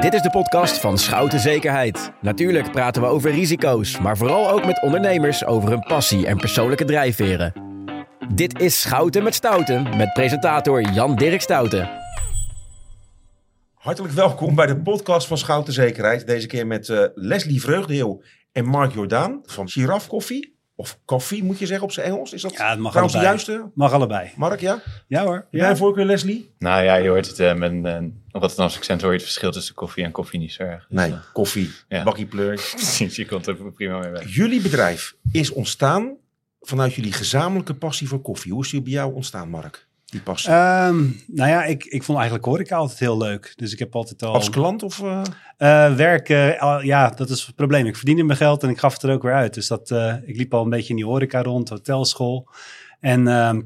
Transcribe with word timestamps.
Dit 0.00 0.14
is 0.14 0.22
de 0.22 0.30
podcast 0.30 0.78
van 0.78 0.98
Schouten 0.98 1.40
Zekerheid. 1.40 2.12
Natuurlijk 2.20 2.70
praten 2.72 3.02
we 3.02 3.08
over 3.08 3.30
risico's, 3.30 3.98
maar 3.98 4.16
vooral 4.16 4.50
ook 4.50 4.66
met 4.66 4.82
ondernemers 4.82 5.44
over 5.44 5.70
hun 5.70 5.80
passie 5.80 6.26
en 6.26 6.36
persoonlijke 6.36 6.84
drijfveren. 6.84 7.52
Dit 8.34 8.60
is 8.60 8.80
Schouten 8.80 9.22
met 9.22 9.34
Stouten 9.34 9.96
met 9.96 10.12
presentator 10.12 10.82
Jan-Dirk 10.82 11.40
Stouten. 11.40 11.90
Hartelijk 13.74 14.14
welkom 14.14 14.54
bij 14.54 14.66
de 14.66 14.80
podcast 14.80 15.26
van 15.26 15.38
Schouten 15.38 15.72
Zekerheid. 15.72 16.26
Deze 16.26 16.46
keer 16.46 16.66
met 16.66 16.88
uh, 16.88 17.04
Leslie 17.14 17.60
Vreugdeheel 17.60 18.22
en 18.52 18.64
Mark 18.64 18.92
Jordaan 18.92 19.40
van 19.42 19.68
Giraffe 19.68 20.08
Koffie. 20.08 20.59
Of 20.80 20.98
koffie 21.04 21.44
moet 21.44 21.58
je 21.58 21.66
zeggen 21.66 21.84
op 21.86 21.92
zijn 21.92 22.06
Engels. 22.06 22.32
Is 22.32 22.42
dat 22.42 22.52
Ja, 22.52 22.70
het 22.70 22.78
mag 22.78 22.90
trouwens 22.90 23.18
de 23.18 23.26
allebei. 23.26 23.44
juiste? 23.46 23.70
Mag 23.74 23.92
allebei. 23.92 24.30
Mark, 24.36 24.60
ja? 24.60 24.82
Ja 25.06 25.24
hoor. 25.24 25.46
Jij 25.50 25.70
een 25.70 25.76
voorkeur, 25.76 26.04
Leslie? 26.04 26.54
Nou 26.58 26.82
ja, 26.84 26.94
je 26.94 27.08
hoort 27.08 27.26
het 27.26 27.38
eh, 27.38 27.54
met 27.54 27.70
een 27.70 27.86
uh, 27.86 28.10
Rotterdamse 28.32 28.76
accent 28.78 29.00
hoor 29.00 29.10
je 29.10 29.16
het 29.16 29.26
verschil 29.26 29.50
tussen 29.50 29.74
koffie 29.74 30.04
en 30.04 30.10
koffie 30.10 30.38
niet 30.40 30.52
zo 30.52 30.62
erg. 30.62 30.86
Dus, 30.88 30.98
Nee, 31.00 31.12
eh, 31.12 31.18
koffie, 31.32 31.70
Ja. 31.88 32.02
bakkie 32.02 32.26
pleur. 32.26 32.54
precies, 32.76 33.16
je 33.16 33.26
komt 33.26 33.46
er 33.46 33.54
prima 33.72 33.98
mee 33.98 34.10
weg. 34.10 34.34
Jullie 34.34 34.60
bedrijf 34.60 35.14
is 35.32 35.50
ontstaan 35.52 36.16
vanuit 36.60 36.94
jullie 36.94 37.12
gezamenlijke 37.12 37.74
passie 37.74 38.08
voor 38.08 38.20
koffie. 38.20 38.52
Hoe 38.52 38.64
is 38.64 38.70
die 38.70 38.82
bij 38.82 38.92
jou 38.92 39.14
ontstaan, 39.14 39.48
Mark? 39.48 39.88
Die. 40.10 40.20
Ehm, 40.46 40.98
nou 41.26 41.50
ja, 41.50 41.64
ik, 41.64 41.84
ik 41.84 42.02
vond 42.02 42.18
eigenlijk 42.18 42.48
horeca 42.48 42.76
altijd 42.76 42.98
heel 42.98 43.16
leuk. 43.18 43.52
Dus 43.56 43.72
ik 43.72 43.78
heb 43.78 43.94
altijd 43.96 44.22
al... 44.22 44.34
Als 44.34 44.50
klant 44.50 44.82
of... 44.82 45.02
eh, 45.02 45.22
Eh, 45.56 45.94
werken, 45.94 46.58
al- 46.58 46.82
ja, 46.82 47.10
dat 47.10 47.30
is 47.30 47.46
het 47.46 47.54
probleem. 47.54 47.86
Ik 47.86 47.96
verdiende 47.96 48.22
mijn 48.22 48.38
geld 48.38 48.62
en 48.62 48.68
ik 48.68 48.78
gaf 48.78 48.92
het 48.92 49.02
er 49.02 49.12
ook 49.12 49.22
weer 49.22 49.34
uit. 49.34 49.54
Dus 49.54 49.66
dat, 49.66 49.90
eh, 49.90 50.14
ik 50.24 50.36
liep 50.36 50.54
al 50.54 50.62
een 50.62 50.70
beetje 50.70 50.88
in 50.90 50.96
die 50.96 51.04
horeca 51.04 51.42
rond, 51.42 51.68
hotelschool. 51.68 52.48
En 53.00 53.28
ehm, 53.28 53.60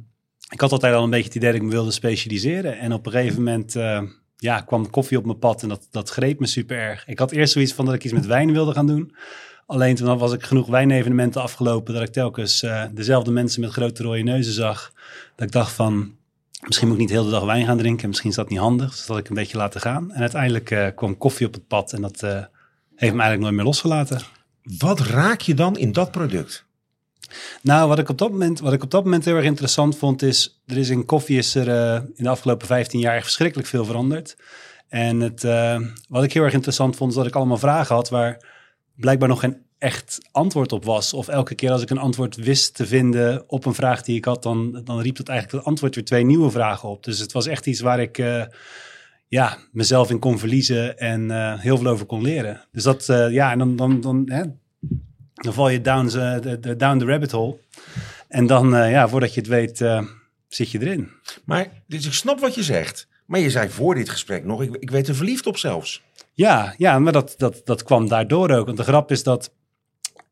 ik 0.51 0.61
had 0.61 0.73
altijd 0.73 0.95
al 0.95 1.03
een 1.05 1.11
beetje 1.11 1.25
het 1.27 1.35
idee 1.35 1.51
dat 1.53 1.61
ik 1.61 1.67
me 1.67 1.73
wilde 1.73 1.91
specialiseren. 1.91 2.79
En 2.79 2.93
op 2.93 3.07
een 3.07 3.13
gegeven 3.13 3.37
moment 3.43 3.77
eh, 3.77 4.01
ja, 4.37 4.61
kwam 4.61 4.91
koffie 4.91 5.19
op 5.19 5.25
mijn 5.27 5.39
pad 5.39 5.63
en 5.63 5.69
dat, 5.69 5.89
dat 5.91 6.11
greep 6.11 6.41
me 6.41 6.47
super 6.47 6.79
erg. 6.79 7.07
Ik 7.07 7.19
had 7.19 7.31
eerst 7.33 7.53
zoiets 7.53 7.73
van 7.73 7.85
dat 7.85 7.95
ik 7.95 8.05
iets 8.05 8.13
met 8.15 8.27
wijn 8.27 8.53
wilde 8.53 8.73
gaan 8.73 8.87
doen. 8.87 9.15
Alleen 9.67 9.95
toen 9.95 10.19
was 10.19 10.33
ik 10.33 10.43
genoeg 10.43 10.67
wijnevenementen 10.67 11.43
afgelopen 11.43 11.95
dat 11.95 12.03
ik 12.03 12.13
telkens 12.13 12.63
eh, 12.63 12.83
dezelfde 12.93 13.31
mensen 13.31 13.61
met 13.61 13.71
grote 13.71 14.03
rode 14.03 14.23
neuzen 14.23 14.53
zag. 14.53 14.93
Dat 15.37 15.47
ik 15.47 15.53
dacht 15.53 15.73
van, 15.73 16.15
misschien 16.67 16.89
moet 16.89 16.97
ik 16.97 17.03
niet 17.03 17.13
heel 17.13 17.25
de 17.25 17.31
dag 17.31 17.45
wijn 17.45 17.67
gaan 17.67 17.79
drinken. 17.79 18.09
Misschien 18.09 18.31
is 18.31 18.37
dat 18.37 18.49
niet 18.49 18.59
handig. 18.59 18.91
Dus 18.91 18.99
dat 18.99 19.09
had 19.09 19.19
ik 19.19 19.29
een 19.29 19.35
beetje 19.35 19.57
laten 19.57 19.81
gaan. 19.81 20.13
En 20.13 20.21
uiteindelijk 20.21 20.71
eh, 20.71 20.87
kwam 20.95 21.19
koffie 21.19 21.47
op 21.47 21.55
het 21.55 21.67
pad. 21.67 21.93
En 21.93 22.03
dat 22.03 22.23
eh, 22.23 22.31
heeft 22.95 23.15
me 23.15 23.21
eigenlijk 23.23 23.41
nooit 23.41 23.55
meer 23.55 23.65
losgelaten. 23.65 24.21
wat 24.79 25.01
raak 25.01 25.41
je 25.41 25.55
dan 25.55 25.79
in 25.79 25.93
dat 25.93 26.11
product? 26.11 26.65
Nou, 27.63 27.89
wat 27.89 27.99
ik 27.99 28.09
op 28.09 28.19
dat 28.19 28.31
moment, 28.31 28.61
wat 28.61 28.73
ik 28.73 28.83
op 28.83 28.91
dat 28.91 29.05
moment 29.05 29.25
heel 29.25 29.37
erg 29.37 29.45
interessant 29.45 29.97
vond, 29.97 30.23
is 30.23 30.63
er 30.67 30.77
is 30.77 30.89
in 30.89 31.05
koffie 31.05 31.39
is 31.39 31.55
er 31.55 31.69
eh, 31.69 31.95
in 32.15 32.25
de 32.25 32.29
afgelopen 32.29 32.67
15 32.67 33.01
jaar 33.01 33.23
verschrikkelijk 33.23 33.69
veel 33.69 33.85
veranderd. 33.85 34.37
En 34.89 35.21
het, 35.21 35.43
wat 36.09 36.25
ik 36.25 36.33
heel 36.33 36.43
erg 36.43 36.53
interessant 36.53 36.97
vond, 36.97 37.11
is 37.11 37.17
dat 37.17 37.27
ik 37.27 37.35
allemaal 37.35 37.59
vragen 37.59 37.95
had 37.95 38.09
waar 38.09 38.45
blijkbaar 38.95 39.29
nog 39.29 39.41
geen 39.41 39.64
echt 39.85 40.21
antwoord 40.31 40.73
op 40.73 40.85
was. 40.85 41.13
Of 41.13 41.29
elke 41.29 41.55
keer 41.55 41.71
als 41.71 41.83
ik 41.83 41.91
een 41.91 41.99
antwoord 41.99 42.37
wist 42.37 42.75
te 42.75 42.87
vinden 42.87 43.45
op 43.47 43.65
een 43.65 43.75
vraag 43.75 44.03
die 44.03 44.17
ik 44.17 44.25
had, 44.25 44.43
dan, 44.43 44.81
dan 44.85 45.01
riep 45.01 45.17
het 45.17 45.29
eigenlijk 45.29 45.59
het 45.59 45.69
antwoord 45.69 45.95
weer 45.95 46.05
twee 46.05 46.25
nieuwe 46.25 46.51
vragen 46.51 46.89
op. 46.89 47.05
Dus 47.05 47.19
het 47.19 47.33
was 47.33 47.47
echt 47.47 47.67
iets 47.67 47.81
waar 47.81 48.01
ik 48.01 48.19
eh, 48.19 48.45
ja, 49.29 49.59
mezelf 49.73 50.11
in 50.11 50.19
kon 50.19 50.39
verliezen 50.39 50.99
en 50.99 51.31
eh, 51.31 51.61
heel 51.61 51.77
veel 51.77 51.87
over 51.87 52.07
kon 52.07 52.23
leren. 52.23 52.65
Dus 52.73 52.83
dat, 52.83 53.09
eh, 53.09 53.31
ja, 53.31 53.51
en 53.51 53.59
dan, 53.59 53.77
dan, 53.77 54.01
dan, 54.01 54.23
hè, 54.27 54.43
dan 55.35 55.53
val 55.53 55.69
je 55.69 55.81
down 55.81 56.07
the, 56.07 56.75
down 56.77 56.99
the 56.99 57.05
rabbit 57.05 57.31
hole. 57.31 57.57
En 58.29 58.47
dan, 58.47 58.69
ja, 58.69 59.09
voordat 59.09 59.35
je 59.35 59.41
het 59.41 59.49
weet, 59.49 59.85
zit 60.49 60.71
je 60.71 60.81
erin. 60.81 61.11
Maar 61.45 61.69
dus 61.87 62.07
ik 62.07 62.13
snap 62.13 62.41
wat 62.41 62.55
je 62.55 62.63
zegt. 62.63 63.09
Maar 63.27 63.41
je 63.41 63.51
zei 63.51 63.69
voor 63.69 63.95
dit 63.95 64.09
gesprek 64.09 64.45
nog, 64.45 64.63
ik, 64.63 64.77
ik 64.77 64.91
weet 64.91 65.09
er 65.09 65.15
verliefd 65.15 65.47
op 65.47 65.57
zelfs. 65.57 66.03
Ja, 66.33 66.75
ja 66.77 66.99
maar 66.99 67.13
dat, 67.13 67.35
dat, 67.37 67.61
dat 67.65 67.83
kwam 67.83 68.09
daardoor 68.09 68.51
ook. 68.51 68.67
Want 68.67 68.77
de 68.77 68.85
grap 68.85 69.11
is 69.11 69.23
dat, 69.23 69.53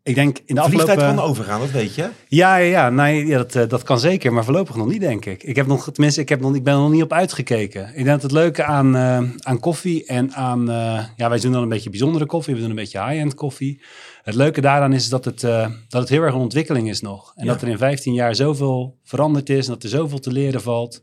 ik 0.05 0.15
denk 0.15 0.39
in 0.45 0.55
de 0.55 0.61
afgelopen... 0.61 0.97
kan 0.97 1.19
overgaan, 1.19 1.61
dat 1.61 1.71
weet 1.71 1.95
je. 1.95 2.11
Ja, 2.29 2.57
ja, 2.57 2.57
ja, 2.57 2.91
nee, 2.91 3.27
ja 3.27 3.37
dat, 3.37 3.55
eh, 3.55 3.69
dat 3.69 3.83
kan 3.83 3.99
zeker, 3.99 4.33
maar 4.33 4.45
voorlopig 4.45 4.77
nog 4.77 4.87
niet, 4.87 5.01
denk 5.01 5.25
ik. 5.25 5.43
Ik 5.43 5.57
heb 5.57 5.67
nog, 5.67 5.91
tenminste, 5.93 6.21
ik, 6.21 6.29
heb 6.29 6.41
nog, 6.41 6.55
ik 6.55 6.65
ben 6.65 6.75
er 6.75 6.81
nog 6.81 6.91
niet 6.91 7.03
op 7.03 7.13
uitgekeken. 7.13 7.89
Ik 7.89 7.95
denk 7.95 8.07
dat 8.07 8.23
het 8.23 8.33
leuke 8.33 8.65
aan, 8.65 8.97
eh, 8.97 9.23
aan 9.39 9.61
koffie 9.61 10.07
en 10.07 10.33
aan, 10.33 10.71
eh, 10.71 11.05
ja, 11.17 11.29
wij 11.29 11.39
doen 11.39 11.53
dan 11.53 11.63
een 11.63 11.69
beetje 11.69 11.91
bijzondere 11.91 12.27
koffie, 12.27 12.55
we 12.55 12.61
doen 12.61 12.71
een 12.71 12.77
beetje 12.77 13.05
high-end 13.05 13.35
koffie. 13.35 13.83
Het 14.23 14.35
leuke 14.35 14.61
daaraan 14.61 14.93
is 14.93 15.09
dat 15.09 15.25
het, 15.25 15.41
dat 15.41 16.01
het 16.01 16.09
heel 16.09 16.23
erg 16.23 16.35
een 16.35 16.41
ontwikkeling 16.41 16.89
is 16.89 17.01
nog. 17.01 17.33
En 17.37 17.45
Ja. 17.45 17.53
dat 17.53 17.63
er 17.63 17.69
in 17.69 17.79
15 17.79 18.15
jaar 18.15 18.35
zoveel 18.35 18.99
veranderd 19.05 19.49
is 19.49 19.67
en 19.67 19.73
dat 19.73 19.83
er 19.83 19.89
zoveel 19.89 20.19
te 20.19 20.33
leren 20.33 20.63
valt. 20.63 21.03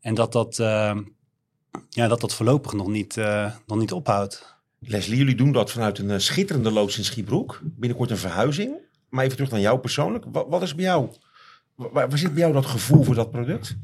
En 0.00 0.14
dat 0.14 0.32
dat, 0.32 0.56
ja, 1.88 2.08
dat, 2.08 2.20
dat 2.20 2.34
voorlopig 2.34 2.72
nog 2.72 2.88
niet, 2.88 3.16
nog 3.66 3.78
niet 3.78 3.92
ophoudt. 3.92 4.59
Leslie, 4.80 5.18
jullie 5.18 5.34
doen 5.34 5.52
dat 5.52 5.70
vanuit 5.70 5.98
een 5.98 6.10
eh, 6.10 6.18
schitterende 6.18 6.70
loods 6.70 6.98
in 6.98 7.04
Schiebroek. 7.04 7.60
Binnenkort 7.62 8.10
een 8.10 8.16
verhuizing. 8.16 8.76
Maar 9.08 9.24
even 9.24 9.36
terug 9.36 9.50
naar 9.50 9.60
jou 9.60 9.78
persoonlijk. 9.78 10.24
Wat, 10.28 10.46
wat 10.48 10.62
is 10.62 10.74
bij 10.74 10.84
jou? 10.84 11.10
Waar, 11.74 12.18
zit 12.18 12.32
bij 12.32 12.42
jou 12.42 12.52
dat 12.52 12.66
gevoel 12.66 13.02
voor 13.02 13.14
dat 13.14 13.30
product? 13.30 13.76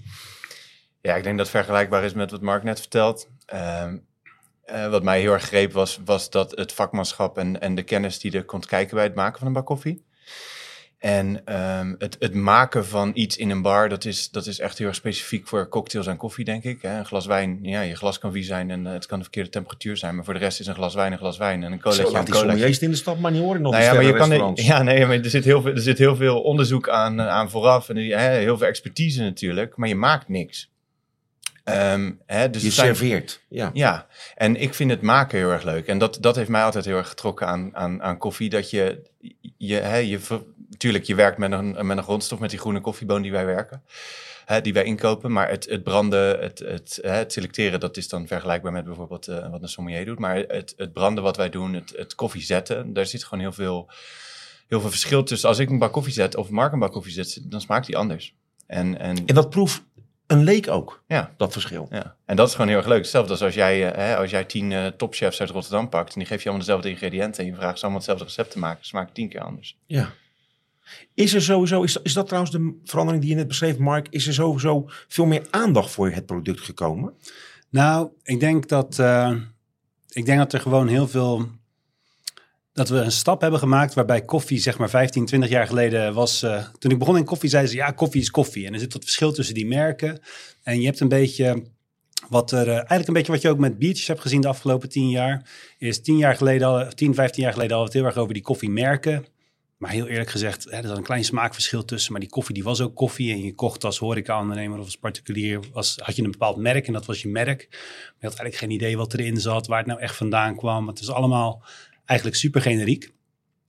Ja, 1.00 1.14
ik 1.14 1.22
denk 1.22 1.36
dat 1.36 1.46
het 1.46 1.56
vergelijkbaar 1.56 2.04
is 2.04 2.14
met 2.14 2.30
wat 2.30 2.40
Mark 2.40 2.62
net 2.62 2.80
vertelt. 2.80 3.28
Ehm, 3.46 3.98
eh, 4.64 4.90
wat 4.90 5.02
mij 5.02 5.20
heel 5.20 5.32
erg 5.32 5.42
greep 5.42 5.72
was, 5.72 6.00
was 6.04 6.30
dat 6.30 6.50
het 6.50 6.72
vakmanschap 6.72 7.38
en, 7.38 7.60
en 7.60 7.74
de 7.74 7.82
kennis 7.82 8.18
die 8.18 8.32
er 8.32 8.44
komt 8.44 8.66
kijken 8.66 8.94
bij 8.94 9.04
het 9.04 9.14
maken 9.14 9.38
van 9.38 9.46
een 9.46 9.52
bak 9.52 9.66
koffie. 9.66 10.04
En 10.98 11.44
ehm, 11.44 11.94
het, 11.98 12.16
het 12.18 12.34
maken 12.34 12.86
van 12.86 13.10
iets 13.14 13.36
in 13.36 13.50
een 13.50 13.62
bar, 13.62 13.88
dat 13.88 14.04
is, 14.04 14.30
dat 14.30 14.46
is 14.46 14.58
echt 14.58 14.78
heel 14.78 14.86
erg 14.86 14.96
specifiek 14.96 15.48
voor 15.48 15.68
cocktails 15.68 16.06
en 16.06 16.16
koffie, 16.16 16.44
denk 16.44 16.64
ik. 16.64 16.82
Hè. 16.82 16.98
Een 16.98 17.06
glas 17.06 17.26
wijn, 17.26 17.58
ja, 17.62 17.80
je 17.80 17.94
glas 17.94 18.18
kan 18.18 18.32
vies 18.32 18.46
zijn 18.46 18.70
en 18.70 18.86
eh, 18.86 18.92
het 18.92 19.06
kan 19.06 19.16
de 19.18 19.24
verkeerde 19.24 19.50
temperatuur 19.50 19.96
zijn. 19.96 20.14
Maar 20.14 20.24
voor 20.24 20.34
de 20.34 20.40
rest 20.40 20.60
is 20.60 20.66
een 20.66 20.74
glas 20.74 20.94
wijn 20.94 21.12
een 21.12 21.18
glas 21.18 21.38
wijn 21.38 21.62
en 21.62 21.72
een 21.72 21.78
Zo, 21.78 21.90
colaatje 21.90 22.12
laat 22.12 22.18
een 22.18 22.24
die 22.24 22.34
sommeliers 22.34 22.78
in 22.78 22.90
de 22.90 22.96
stad 22.96 23.18
maar 23.18 23.30
niet 23.32 23.40
horen. 23.40 23.62
die 23.62 23.72
Nou 23.72 23.82
ja, 23.82 23.92
maar 23.92 24.04
je 24.04 24.12
kan, 24.12 24.52
ja, 24.64 24.82
nee, 24.82 25.06
maar 25.06 25.16
er 25.16 25.30
zit 25.30 25.44
heel 25.44 25.62
veel, 25.62 25.72
er 25.72 25.80
zit 25.80 25.98
heel 25.98 26.16
veel 26.16 26.42
onderzoek 26.42 26.88
aan, 26.88 27.20
eh, 27.20 27.28
aan 27.28 27.50
vooraf 27.50 27.88
en 27.88 27.96
hè, 27.96 28.30
heel 28.30 28.58
veel 28.58 28.66
expertise 28.66 29.22
natuurlijk, 29.22 29.76
maar 29.76 29.88
je 29.88 29.94
maakt 29.94 30.28
niks. 30.28 30.70
Ehm, 31.66 32.12
hè, 32.26 32.50
dus 32.50 32.62
je 32.62 32.70
zijn- 32.70 32.86
serveert. 32.86 33.40
Ja. 33.48 33.70
ja, 33.72 34.06
en 34.34 34.56
ik 34.56 34.74
vind 34.74 34.90
het 34.90 35.00
maken 35.00 35.38
heel 35.38 35.50
erg 35.50 35.62
leuk. 35.62 35.86
En 35.86 35.98
dat, 35.98 36.18
dat 36.20 36.36
heeft 36.36 36.48
mij 36.48 36.62
altijd 36.62 36.84
heel 36.84 36.96
erg 36.96 37.08
getrokken 37.08 37.46
aan, 37.46 37.76
aan, 37.76 38.02
aan 38.02 38.18
koffie. 38.18 38.50
Dat 38.50 38.70
je, 38.70 39.02
je, 39.56 39.74
hè, 39.74 39.96
je, 39.96 40.18
tuurlijk, 40.76 41.04
je 41.04 41.14
werkt 41.14 41.38
met 41.38 41.52
een, 41.52 41.86
met 41.86 41.96
een 41.96 42.02
grondstof, 42.02 42.38
met 42.38 42.50
die 42.50 42.58
groene 42.58 42.80
koffieboon 42.80 43.22
die 43.22 43.32
wij 43.32 43.46
werken. 43.46 43.82
Hè, 44.44 44.60
die 44.60 44.72
wij 44.72 44.84
inkopen. 44.84 45.32
Maar 45.32 45.48
het, 45.48 45.66
het 45.70 45.82
branden, 45.82 46.38
het, 46.40 46.58
het, 46.58 46.98
hè, 47.02 47.24
selecteren, 47.26 47.80
dat 47.80 47.96
is 47.96 48.08
dan 48.08 48.26
vergelijkbaar 48.26 48.72
met 48.72 48.84
bijvoorbeeld 48.84 49.28
eh, 49.28 49.50
wat 49.50 49.62
een 49.62 49.68
sommelier 49.68 50.04
doet. 50.04 50.18
Maar 50.18 50.36
het, 50.36 50.74
het 50.76 50.92
branden 50.92 51.22
wat 51.22 51.36
wij 51.36 51.50
doen, 51.50 51.74
het, 51.74 51.92
het 51.96 52.14
koffie 52.14 52.42
zetten, 52.42 52.92
daar 52.92 53.06
zit 53.06 53.24
gewoon 53.24 53.40
heel 53.40 53.52
veel, 53.52 53.90
heel 54.68 54.80
veel 54.80 54.90
verschil 54.90 55.22
tussen. 55.22 55.48
Als 55.48 55.58
ik 55.58 55.70
een 55.70 55.78
bak 55.78 55.92
koffie 55.92 56.12
zet 56.12 56.36
of 56.36 56.50
Mark 56.50 56.72
een 56.72 56.78
bak 56.78 56.92
koffie 56.92 57.12
zet, 57.12 57.40
dan 57.42 57.60
smaakt 57.60 57.86
die 57.86 57.96
anders. 57.96 58.34
En, 58.66 58.98
en, 58.98 59.26
En 59.26 59.34
dat 59.34 59.50
proeft 59.50 59.82
een 60.26 60.44
leek 60.44 60.68
ook, 60.68 61.02
ja, 61.06 61.34
dat 61.36 61.52
verschil. 61.52 61.86
ja, 61.90 62.16
en 62.24 62.36
dat 62.36 62.48
is 62.48 62.54
gewoon 62.54 62.68
heel 62.68 62.76
erg 62.76 62.86
leuk. 62.86 63.00
Hetzelfde 63.00 63.30
als 63.30 63.42
als 63.42 63.54
jij, 63.54 63.92
eh, 63.92 63.96
hè, 63.96 64.16
als 64.16 64.30
jij 64.30 64.44
tien 64.44 64.72
eh, 64.72 64.86
topchefs 64.86 65.40
uit 65.40 65.50
Rotterdam 65.50 65.88
pakt 65.88 66.12
en 66.12 66.18
die 66.18 66.28
geef 66.28 66.42
je 66.42 66.48
allemaal 66.48 66.66
dezelfde 66.66 66.90
ingrediënten 66.90 67.44
en 67.44 67.50
je 67.50 67.56
vraagt 67.56 67.76
ze 67.76 67.82
allemaal 67.82 68.00
hetzelfde 68.00 68.24
recept 68.24 68.50
te 68.50 68.58
maken, 68.58 68.84
smaakt 68.84 69.14
tien 69.14 69.28
keer 69.28 69.40
anders. 69.40 69.78
Ja. 69.86 70.12
Is 71.14 71.34
er 71.34 71.42
sowieso, 71.42 71.82
is, 71.82 71.96
is 72.02 72.12
dat 72.12 72.26
trouwens 72.26 72.52
de 72.52 72.80
verandering 72.84 73.22
die 73.22 73.32
je 73.32 73.38
net 73.38 73.48
beschreef, 73.48 73.78
Mark? 73.78 74.06
Is 74.10 74.26
er 74.26 74.34
sowieso 74.34 74.84
veel 75.08 75.26
meer 75.26 75.46
aandacht 75.50 75.90
voor 75.90 76.10
het 76.10 76.26
product 76.26 76.60
gekomen? 76.60 77.14
Nou, 77.70 78.10
ik 78.22 78.40
denk 78.40 78.68
dat, 78.68 78.98
eh, 78.98 79.34
ik 80.08 80.24
denk 80.26 80.38
dat 80.38 80.52
er 80.52 80.60
gewoon 80.60 80.88
heel 80.88 81.08
veel. 81.08 81.48
Dat 82.76 82.88
we 82.88 82.96
een 82.96 83.12
stap 83.12 83.40
hebben 83.40 83.60
gemaakt 83.60 83.94
waarbij 83.94 84.24
koffie, 84.24 84.58
zeg 84.58 84.78
maar 84.78 84.90
15, 84.90 85.26
20 85.26 85.50
jaar 85.50 85.66
geleden 85.66 86.14
was. 86.14 86.42
eh, 86.42 86.64
toen 86.78 86.90
ik 86.90 86.98
begon 86.98 87.16
in 87.16 87.24
koffie, 87.24 87.50
zeiden 87.50 87.70
ze 87.70 87.76
ja, 87.76 87.90
koffie 87.90 88.20
is 88.20 88.30
koffie. 88.30 88.66
En 88.66 88.72
er 88.72 88.78
zit 88.78 88.92
wat 88.92 89.02
verschil 89.02 89.32
tussen 89.32 89.54
die 89.54 89.66
merken. 89.66 90.20
En 90.62 90.80
je 90.80 90.86
hebt 90.86 91.00
een 91.00 91.08
beetje. 91.08 91.62
Wat 92.28 92.52
er, 92.52 92.68
eh, 92.68 92.74
eigenlijk 92.74 93.08
een 93.08 93.14
beetje 93.14 93.32
wat 93.32 93.42
je 93.42 93.48
ook 93.48 93.58
met 93.58 93.78
biertjes 93.78 94.06
hebt 94.06 94.20
gezien 94.20 94.40
de 94.40 94.48
afgelopen 94.48 94.88
10 94.88 95.08
jaar. 95.10 95.50
Is 95.78 96.02
10 96.02 96.16
jaar 96.16 96.36
geleden, 96.36 96.68
al, 96.68 96.88
10, 96.88 97.14
15 97.14 97.42
jaar 97.42 97.52
geleden 97.52 97.76
al 97.76 97.84
het 97.84 97.92
heel 97.92 98.04
erg 98.04 98.16
over 98.16 98.34
die 98.34 98.42
koffiemerken. 98.42 99.26
Maar 99.76 99.90
heel 99.90 100.06
eerlijk 100.06 100.30
gezegd, 100.30 100.64
hè, 100.64 100.76
er 100.76 100.86
zat 100.86 100.96
een 100.96 101.02
klein 101.02 101.24
smaakverschil 101.24 101.84
tussen. 101.84 102.12
Maar 102.12 102.20
die 102.20 102.30
koffie 102.30 102.54
die 102.54 102.64
was 102.64 102.80
ook 102.80 102.94
koffie. 102.94 103.32
En 103.32 103.42
je 103.42 103.54
kocht 103.54 103.84
als 103.84 103.98
horeca-ondernemer 103.98 104.78
of 104.78 104.84
als 104.84 104.96
particulier, 104.96 105.60
was, 105.72 105.96
had 106.02 106.16
je 106.16 106.22
een 106.22 106.30
bepaald 106.30 106.56
merk 106.56 106.86
en 106.86 106.92
dat 106.92 107.06
was 107.06 107.22
je 107.22 107.28
merk. 107.28 107.66
Maar 107.70 107.78
je 108.20 108.26
had 108.26 108.38
eigenlijk 108.38 108.56
geen 108.56 108.70
idee 108.70 108.96
wat 108.96 109.14
erin 109.14 109.36
zat, 109.36 109.66
waar 109.66 109.78
het 109.78 109.86
nou 109.86 110.00
echt 110.00 110.16
vandaan 110.16 110.56
kwam. 110.56 110.86
Het 110.86 111.00
is 111.00 111.10
allemaal 111.10 111.64
eigenlijk 112.06 112.38
super 112.38 112.60
generiek. 112.60 113.14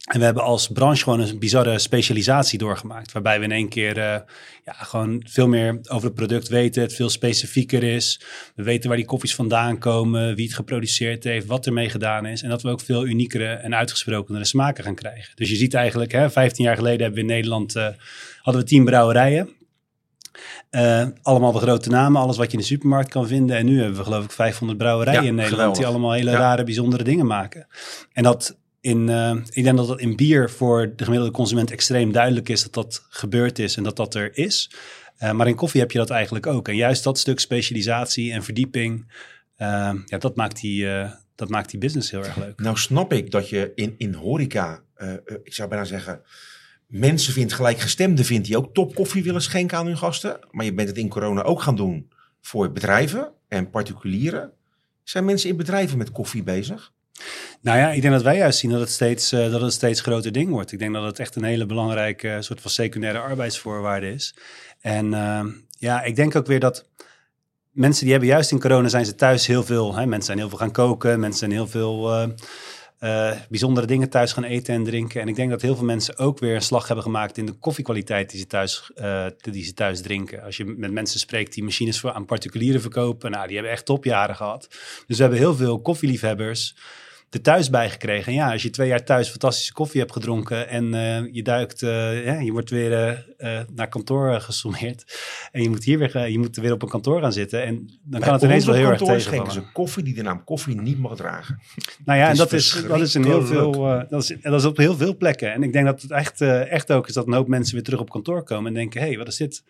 En 0.07 0.19
we 0.19 0.25
hebben 0.25 0.43
als 0.43 0.67
branche 0.67 1.03
gewoon 1.03 1.19
een 1.19 1.39
bizarre 1.39 1.79
specialisatie 1.79 2.59
doorgemaakt. 2.59 3.11
Waarbij 3.11 3.39
we 3.39 3.45
in 3.45 3.51
één 3.51 3.69
keer 3.69 3.97
eh, 3.97 4.19
ja, 4.65 4.73
gewoon 4.73 5.23
veel 5.29 5.47
meer 5.47 5.79
over 5.89 6.05
het 6.05 6.15
product 6.15 6.47
weten. 6.47 6.81
Het 6.81 6.93
veel 6.93 7.09
specifieker 7.09 7.83
is. 7.83 8.21
We 8.55 8.63
weten 8.63 8.87
waar 8.87 8.97
die 8.97 9.05
koffies 9.05 9.35
vandaan 9.35 9.77
komen. 9.77 10.35
Wie 10.35 10.45
het 10.45 10.55
geproduceerd 10.55 11.23
heeft. 11.23 11.45
Wat 11.45 11.65
ermee 11.65 11.89
gedaan 11.89 12.25
is. 12.25 12.41
En 12.41 12.49
dat 12.49 12.61
we 12.61 12.69
ook 12.69 12.81
veel 12.81 13.05
uniekere 13.05 13.47
en 13.47 13.75
uitgesprokenere 13.75 14.45
smaken 14.45 14.83
gaan 14.83 14.95
krijgen. 14.95 15.35
Dus 15.35 15.49
je 15.49 15.55
ziet 15.55 15.73
eigenlijk, 15.73 16.11
hè, 16.11 16.29
15 16.29 16.65
jaar 16.65 16.75
geleden 16.75 17.01
hebben 17.01 17.15
we 17.23 17.27
in 17.27 17.33
Nederland... 17.35 17.75
eh, 17.75 17.87
hadden 18.41 18.63
we 18.63 18.69
10 18.69 18.85
brouwerijen. 18.85 19.56
Eh, 20.69 21.05
allemaal 21.21 21.51
de 21.51 21.59
grote 21.59 21.89
namen, 21.89 22.21
alles 22.21 22.37
wat 22.37 22.45
je 22.45 22.51
in 22.51 22.59
de 22.59 22.65
supermarkt 22.65 23.09
kan 23.09 23.27
vinden. 23.27 23.57
En 23.57 23.65
nu 23.65 23.79
hebben 23.79 23.97
we 23.97 24.03
geloof 24.03 24.23
ik 24.23 24.31
500 24.31 24.77
brouwerijen 24.79 25.21
Ja, 25.21 25.27
in 25.27 25.35
Nederland 25.35 25.53
geweldig. 25.59 25.77
die 25.77 25.87
allemaal 25.87 26.11
hele 26.11 26.31
Ja. 26.31 26.37
rare, 26.37 26.63
bijzondere 26.63 27.03
dingen 27.03 27.25
maken. 27.25 27.67
En 28.13 28.23
dat 28.23 28.57
in, 28.81 29.09
eh, 29.09 29.35
ik 29.49 29.63
denk 29.63 29.77
dat 29.77 29.87
dat 29.87 29.99
in 29.99 30.15
bier 30.15 30.49
voor 30.49 30.93
de 30.95 31.03
gemiddelde 31.03 31.33
consument 31.33 31.71
extreem 31.71 32.11
duidelijk 32.11 32.49
is 32.49 32.63
dat 32.63 32.73
dat 32.73 33.05
gebeurd 33.09 33.59
is 33.59 33.75
en 33.77 33.83
dat 33.83 33.95
dat 33.95 34.15
er 34.15 34.37
is. 34.37 34.71
Eh, 35.17 35.31
maar 35.31 35.47
in 35.47 35.55
koffie 35.55 35.81
heb 35.81 35.91
je 35.91 35.97
dat 35.97 36.09
eigenlijk 36.09 36.45
ook. 36.47 36.67
En 36.67 36.75
juist 36.75 37.03
dat 37.03 37.17
stuk 37.17 37.39
specialisatie 37.39 38.31
en 38.31 38.43
verdieping, 38.43 39.11
ja, 39.57 40.17
dat 40.19 40.35
maakt 40.35 40.61
die, 40.61 40.87
dat 41.35 41.49
maakt 41.49 41.69
die 41.69 41.79
business 41.79 42.11
heel 42.11 42.23
erg 42.23 42.35
leuk. 42.37 42.59
Nou 42.59 42.77
snap 42.77 43.13
ik 43.13 43.31
dat 43.31 43.49
je 43.49 43.71
in, 43.75 43.95
in 43.97 44.13
horeca, 44.13 44.81
ik 45.43 45.53
zou 45.53 45.69
bijna 45.69 45.83
zeggen, 45.83 46.21
mensen 46.87 47.33
vindt, 47.33 47.53
gelijkgestemden 47.53 48.25
vindt 48.25 48.47
die 48.47 48.57
ook 48.57 48.73
top 48.73 48.95
koffie 48.95 49.23
willen 49.23 49.41
schenken 49.41 49.77
aan 49.77 49.85
hun 49.85 49.97
gasten. 49.97 50.39
Maar 50.51 50.65
je 50.65 50.73
bent 50.73 50.87
het 50.87 50.97
in 50.97 51.09
corona 51.09 51.41
ook 51.41 51.61
gaan 51.61 51.75
doen 51.75 52.11
voor 52.41 52.71
bedrijven 52.71 53.31
en 53.47 53.69
particulieren. 53.69 54.51
Zijn 55.03 55.25
mensen 55.25 55.49
in 55.49 55.57
bedrijven 55.57 55.97
met 55.97 56.11
koffie 56.11 56.43
bezig? 56.43 56.91
Nou 57.61 57.77
ja, 57.77 57.91
ik 57.91 58.01
denk 58.01 58.13
dat 58.13 58.23
wij 58.23 58.37
juist 58.37 58.59
zien 58.59 58.71
dat 58.71 58.79
het 58.79 58.89
steeds, 58.89 59.31
eh, 59.31 59.39
dat 59.39 59.51
het 59.51 59.61
een 59.61 59.71
steeds 59.71 60.01
groter 60.01 60.31
ding 60.31 60.49
wordt. 60.49 60.71
Ik 60.71 60.79
denk 60.79 60.93
dat 60.93 61.03
het 61.03 61.19
echt 61.19 61.35
een 61.35 61.43
hele 61.43 61.65
belangrijke 61.65 62.29
eh, 62.29 62.41
soort 62.41 62.61
van 62.61 62.71
secundaire 62.71 63.19
arbeidsvoorwaarde 63.19 64.13
is. 64.13 64.35
En 64.81 65.13
eh, 65.13 65.45
ja, 65.79 66.03
ik 66.03 66.15
denk 66.15 66.35
ook 66.35 66.47
weer 66.47 66.59
dat 66.59 66.89
mensen 67.71 68.03
die 68.03 68.11
hebben 68.11 68.29
juist 68.29 68.51
in 68.51 68.59
corona 68.59 68.87
zijn 68.87 69.05
ze 69.05 69.15
thuis 69.15 69.47
heel 69.47 69.63
veel. 69.63 69.95
Hè, 69.95 70.05
mensen 70.05 70.25
zijn 70.25 70.37
heel 70.37 70.49
veel 70.49 70.57
gaan 70.57 70.71
koken, 70.71 71.19
mensen 71.19 71.39
zijn 71.39 71.51
heel 71.51 71.67
veel 71.67 72.35
eh, 72.99 73.31
bijzondere 73.49 73.87
dingen 73.87 74.09
thuis 74.09 74.33
gaan 74.33 74.43
eten 74.43 74.73
en 74.73 74.83
drinken. 74.83 75.21
En 75.21 75.27
ik 75.27 75.35
denk 75.35 75.49
dat 75.49 75.61
heel 75.61 75.75
veel 75.75 75.85
mensen 75.85 76.17
ook 76.17 76.39
weer 76.39 76.55
een 76.55 76.61
slag 76.61 76.87
hebben 76.87 77.05
gemaakt 77.05 77.37
in 77.37 77.45
de 77.45 77.51
koffiekwaliteit 77.51 78.29
die 78.29 78.39
ze 78.39 78.47
thuis, 78.47 78.91
eh, 78.95 79.25
die 79.41 79.63
ze 79.63 79.73
thuis 79.73 80.01
drinken. 80.01 80.43
Als 80.43 80.57
je 80.57 80.65
met 80.65 80.91
mensen 80.91 81.19
spreekt 81.19 81.53
die 81.53 81.63
machines 81.63 81.99
voor 81.99 82.11
aan 82.11 82.25
particulieren 82.25 82.81
verkopen, 82.81 83.31
nou, 83.31 83.45
die 83.45 83.55
hebben 83.55 83.73
echt 83.73 83.85
topjaren 83.85 84.35
gehad. 84.35 84.67
Dus 85.07 85.17
we 85.17 85.21
hebben 85.21 85.39
heel 85.39 85.55
veel 85.55 85.81
koffieliefhebbers 85.81 86.75
er 87.29 87.41
thuis 87.41 87.69
bij 87.69 87.89
gekregen. 87.89 88.31
En 88.31 88.37
ja, 88.37 88.51
als 88.51 88.61
je 88.61 88.69
twee 88.69 88.87
jaar 88.87 89.03
thuis 89.03 89.29
fantastische 89.29 89.73
koffie 89.73 89.99
hebt 89.99 90.13
gedronken 90.13 90.69
en 90.69 90.93
eh, 90.93 91.33
je 91.33 91.43
duikt, 91.43 91.79
ja, 91.79 92.39
je 92.39 92.51
wordt 92.51 92.69
weer 92.69 93.25
eh, 93.37 93.59
naar 93.75 93.87
kantoor 93.87 94.31
uh, 94.31 94.39
gesommeerd 94.39 95.19
en 95.51 95.61
je 95.61 95.69
moet 95.69 95.83
hier 95.83 95.97
weer, 95.97 96.15
uh, 96.15 96.29
je 96.29 96.39
moet 96.39 96.55
weer 96.55 96.71
op 96.71 96.81
een 96.81 96.89
kantoor 96.89 97.21
gaan 97.21 97.33
zitten 97.33 97.63
en 97.63 97.89
dan 98.03 98.21
kan 98.21 98.33
het 98.33 98.41
ineens 98.41 98.65
wel 98.65 98.75
heel 98.75 98.87
erg 98.87 98.97
kantoor 98.97 99.19
schenken 99.19 99.43
tegenvallen. 99.43 99.69
ze 99.69 99.73
koffie 99.73 100.03
die 100.03 100.13
de 100.13 100.21
naam 100.21 100.43
koffie 100.43 100.81
niet 100.81 100.99
mag 100.99 101.15
dragen. 101.15 101.59
Nou 102.05 102.19
ja, 102.19 102.29
en 102.29 102.35
dat 102.35 102.53
is, 102.53 102.83
dat 102.87 102.99
is 102.99 103.15
in 103.15 103.23
heel 103.23 103.45
veel, 103.45 103.71
dat, 104.09 104.23
is, 104.23 104.35
dat 104.41 104.59
is 104.59 104.65
op 104.65 104.77
heel 104.77 104.95
veel 104.95 105.17
plekken. 105.17 105.53
En 105.53 105.63
ik 105.63 105.73
denk 105.73 105.85
dat 105.85 106.01
het 106.01 106.11
echt, 106.11 106.41
echt 106.41 106.91
ook 106.91 107.07
is 107.07 107.13
dat 107.13 107.27
een 107.27 107.33
hoop 107.33 107.47
mensen 107.47 107.73
weer 107.73 107.83
terug 107.83 107.99
op 107.99 108.09
kantoor 108.09 108.43
komen 108.43 108.67
en 108.67 108.73
denken, 108.73 109.01
hé, 109.01 109.07
hey, 109.07 109.17
wat 109.17 109.27
is 109.27 109.37
dit? 109.37 109.63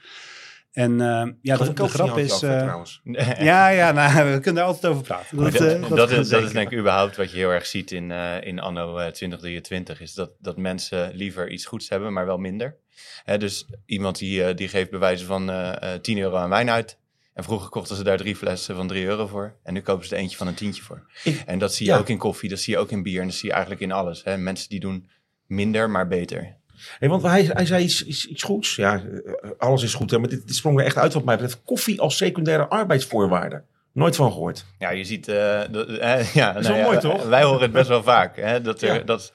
En 0.77 1.01
eh, 1.01 1.27
ja, 1.41 1.57
de, 1.57 1.73
koffie 1.73 1.87
grap 1.87 2.15
niet 2.15 2.25
is... 2.25 2.31
af, 2.31 2.43
eh, 2.43 2.59
trouwens. 2.59 3.01
ja, 3.39 3.67
ja, 3.67 3.91
nou, 3.91 4.31
we 4.31 4.39
kunnen 4.39 4.55
daar 4.55 4.63
altijd 4.63 4.91
over 4.93 5.03
praten. 5.03 5.37
Dat, 5.37 5.53
eh, 5.53 5.89
dat, 5.89 6.11
is, 6.11 6.29
dat 6.29 6.51
denk 6.51 6.71
ik 6.71 6.77
überhaupt 6.77 7.15
wat 7.15 7.31
je 7.31 7.37
heel 7.37 7.49
erg 7.49 7.65
ziet 7.65 7.91
in, 7.91 8.11
eh, 8.11 8.41
in 8.41 8.59
anno 8.59 8.97
eh, 8.97 9.07
2023. 9.11 10.01
Is 10.01 10.13
dat, 10.13 10.31
dat 10.39 10.57
mensen 10.57 11.11
liever 11.13 11.49
iets 11.49 11.65
goeds 11.65 11.89
hebben, 11.89 12.13
maar 12.13 12.25
wel 12.25 12.37
minder. 12.37 12.75
Hè, 13.23 13.37
dus 13.37 13.65
iemand 13.85 14.17
die, 14.17 14.53
die 14.53 14.67
geeft 14.67 14.89
bij 14.89 14.99
wijze 14.99 15.25
van 15.25 15.49
eh, 15.49 15.93
eh, 15.93 16.01
10 16.01 16.17
euro 16.17 16.35
aan 16.35 16.49
wijn 16.49 16.69
uit. 16.69 16.97
En 17.33 17.43
vroeger 17.43 17.69
kochten 17.69 17.95
ze 17.95 18.03
daar 18.03 18.17
drie 18.17 18.35
flessen 18.35 18.75
van 18.75 18.87
3 18.87 19.05
euro 19.05 19.27
voor. 19.27 19.55
En 19.63 19.73
nu 19.73 19.81
kopen 19.81 20.07
ze 20.07 20.15
er 20.15 20.21
eentje 20.21 20.37
van 20.37 20.47
een 20.47 20.53
tientje 20.53 20.81
voor. 20.81 21.11
Ik- 21.23 21.43
en 21.45 21.59
dat 21.59 21.73
zie 21.73 21.85
je 21.85 21.91
ja. 21.91 21.97
ook 21.97 22.09
in 22.09 22.17
koffie, 22.17 22.49
dat 22.49 22.59
zie 22.59 22.73
je 22.73 22.79
ook 22.79 22.91
in 22.91 23.03
bier. 23.03 23.21
En 23.21 23.27
dat 23.27 23.35
zie 23.35 23.47
je 23.47 23.53
eigenlijk 23.53 23.83
in 23.83 23.91
alles. 23.91 24.23
Hè. 24.23 24.37
Mensen 24.37 24.69
die 24.69 24.79
doen 24.79 25.09
minder, 25.45 25.89
maar 25.89 26.07
beter. 26.07 26.55
Hey, 26.99 27.09
want 27.09 27.21
hij, 27.21 27.49
hij 27.53 27.65
zei 27.65 27.83
iets, 27.83 28.05
iets, 28.05 28.27
iets 28.27 28.43
goeds. 28.43 28.75
Ja, 28.75 28.93
eh, 28.95 29.49
alles 29.57 29.83
is 29.83 29.93
goed. 29.93 30.11
Hè, 30.11 30.19
maar 30.19 30.29
dit, 30.29 30.47
dit 30.47 30.55
sprong 30.55 30.79
er 30.79 30.85
echt 30.85 30.97
uit 30.97 31.13
wat 31.13 31.23
mij 31.23 31.35
betreft. 31.37 31.61
Koffie 31.65 32.01
als 32.01 32.17
secundaire 32.17 32.67
arbeidsvoorwaarde. 32.67 33.63
Nooit 33.93 34.15
van 34.15 34.31
gehoord. 34.31 34.65
Ja, 34.79 34.89
je 34.89 35.03
ziet... 35.03 35.25
dat, 35.25 35.87
eh, 35.87 36.33
ja, 36.33 36.53
wel 36.53 36.61
nou 36.61 36.75
ja, 36.75 36.83
mooi, 36.83 36.97
toch? 36.97 37.23
Wij 37.23 37.43
horen 37.43 37.61
het 37.61 37.71
best 37.71 37.87
wel 37.87 38.03
vaak. 38.03 38.35
Hè, 38.35 38.61
dat 38.61 38.81
er, 38.81 38.93
Ja. 38.93 38.99
dat 38.99 39.31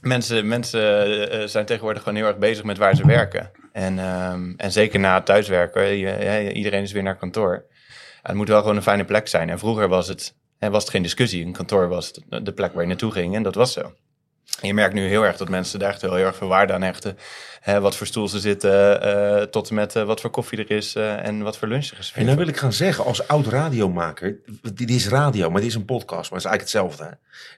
mensen, 0.00 0.48
mensen 0.48 1.50
zijn 1.50 1.66
tegenwoordig 1.66 2.02
gewoon 2.02 2.18
heel 2.18 2.26
erg 2.26 2.38
bezig 2.38 2.64
met 2.64 2.78
waar 2.78 2.96
ze 2.96 3.06
werken. 3.06 3.50
En, 3.72 3.98
ehm, 3.98 4.52
en 4.56 4.72
zeker 4.72 5.00
na 5.00 5.14
het 5.14 5.26
thuiswerken, 5.26 5.82
je, 5.82 6.52
iedereen 6.52 6.82
is 6.82 6.92
weer 6.92 7.02
naar 7.02 7.16
kantoor. 7.16 7.64
Het 8.22 8.34
moet 8.34 8.48
wel 8.48 8.60
gewoon 8.60 8.76
een 8.76 8.82
fijne 8.82 9.04
plek 9.04 9.28
zijn. 9.28 9.50
En 9.50 9.58
vroeger 9.58 9.88
was 9.88 10.08
het, 10.08 10.34
was 10.58 10.82
het 10.82 10.90
geen 10.90 11.02
discussie. 11.02 11.44
Een 11.44 11.52
kantoor 11.52 11.88
was 11.88 12.20
de 12.28 12.52
plek 12.52 12.72
waar 12.72 12.82
je 12.82 12.88
naartoe 12.88 13.12
ging 13.12 13.34
en 13.34 13.42
dat 13.42 13.54
was 13.54 13.72
zo. 13.72 13.92
En 14.60 14.66
je 14.66 14.74
merkt 14.74 14.94
nu 14.94 15.08
heel 15.08 15.24
erg 15.24 15.36
dat 15.36 15.48
mensen 15.48 15.78
daar 15.78 15.88
echt 15.90 16.00
heel, 16.00 16.14
heel 16.14 16.26
erg 16.26 16.36
veel 16.36 16.48
waarde 16.48 16.72
aan 16.72 16.82
hechten. 16.82 17.18
Hè, 17.60 17.80
wat 17.80 17.96
voor 17.96 18.06
stoel 18.06 18.28
ze 18.28 18.40
zitten, 18.40 19.02
eh, 19.02 19.42
tot 19.42 19.68
en 19.68 19.74
met 19.74 19.96
eh, 19.96 20.02
wat 20.02 20.20
voor 20.20 20.30
koffie 20.30 20.58
er 20.58 20.70
is 20.70 20.94
eh, 20.94 21.24
en 21.26 21.42
wat 21.42 21.56
voor 21.58 21.68
lunch 21.68 21.90
er 21.90 21.98
is. 21.98 22.12
En 22.14 22.26
dan 22.26 22.36
wil 22.36 22.46
ik 22.48 22.56
gaan 22.56 22.72
zeggen, 22.72 23.04
als 23.04 23.28
oud 23.28 23.46
radiomaker, 23.46 24.36
dit 24.74 24.90
is 24.90 25.08
radio, 25.08 25.50
maar 25.50 25.60
dit 25.60 25.70
is 25.70 25.76
een 25.76 25.84
podcast, 25.84 26.30
maar 26.30 26.40
het 26.40 26.48
is 26.48 26.52
eigenlijk 26.52 26.60
hetzelfde. 26.88 27.04
Hè? 27.04 27.10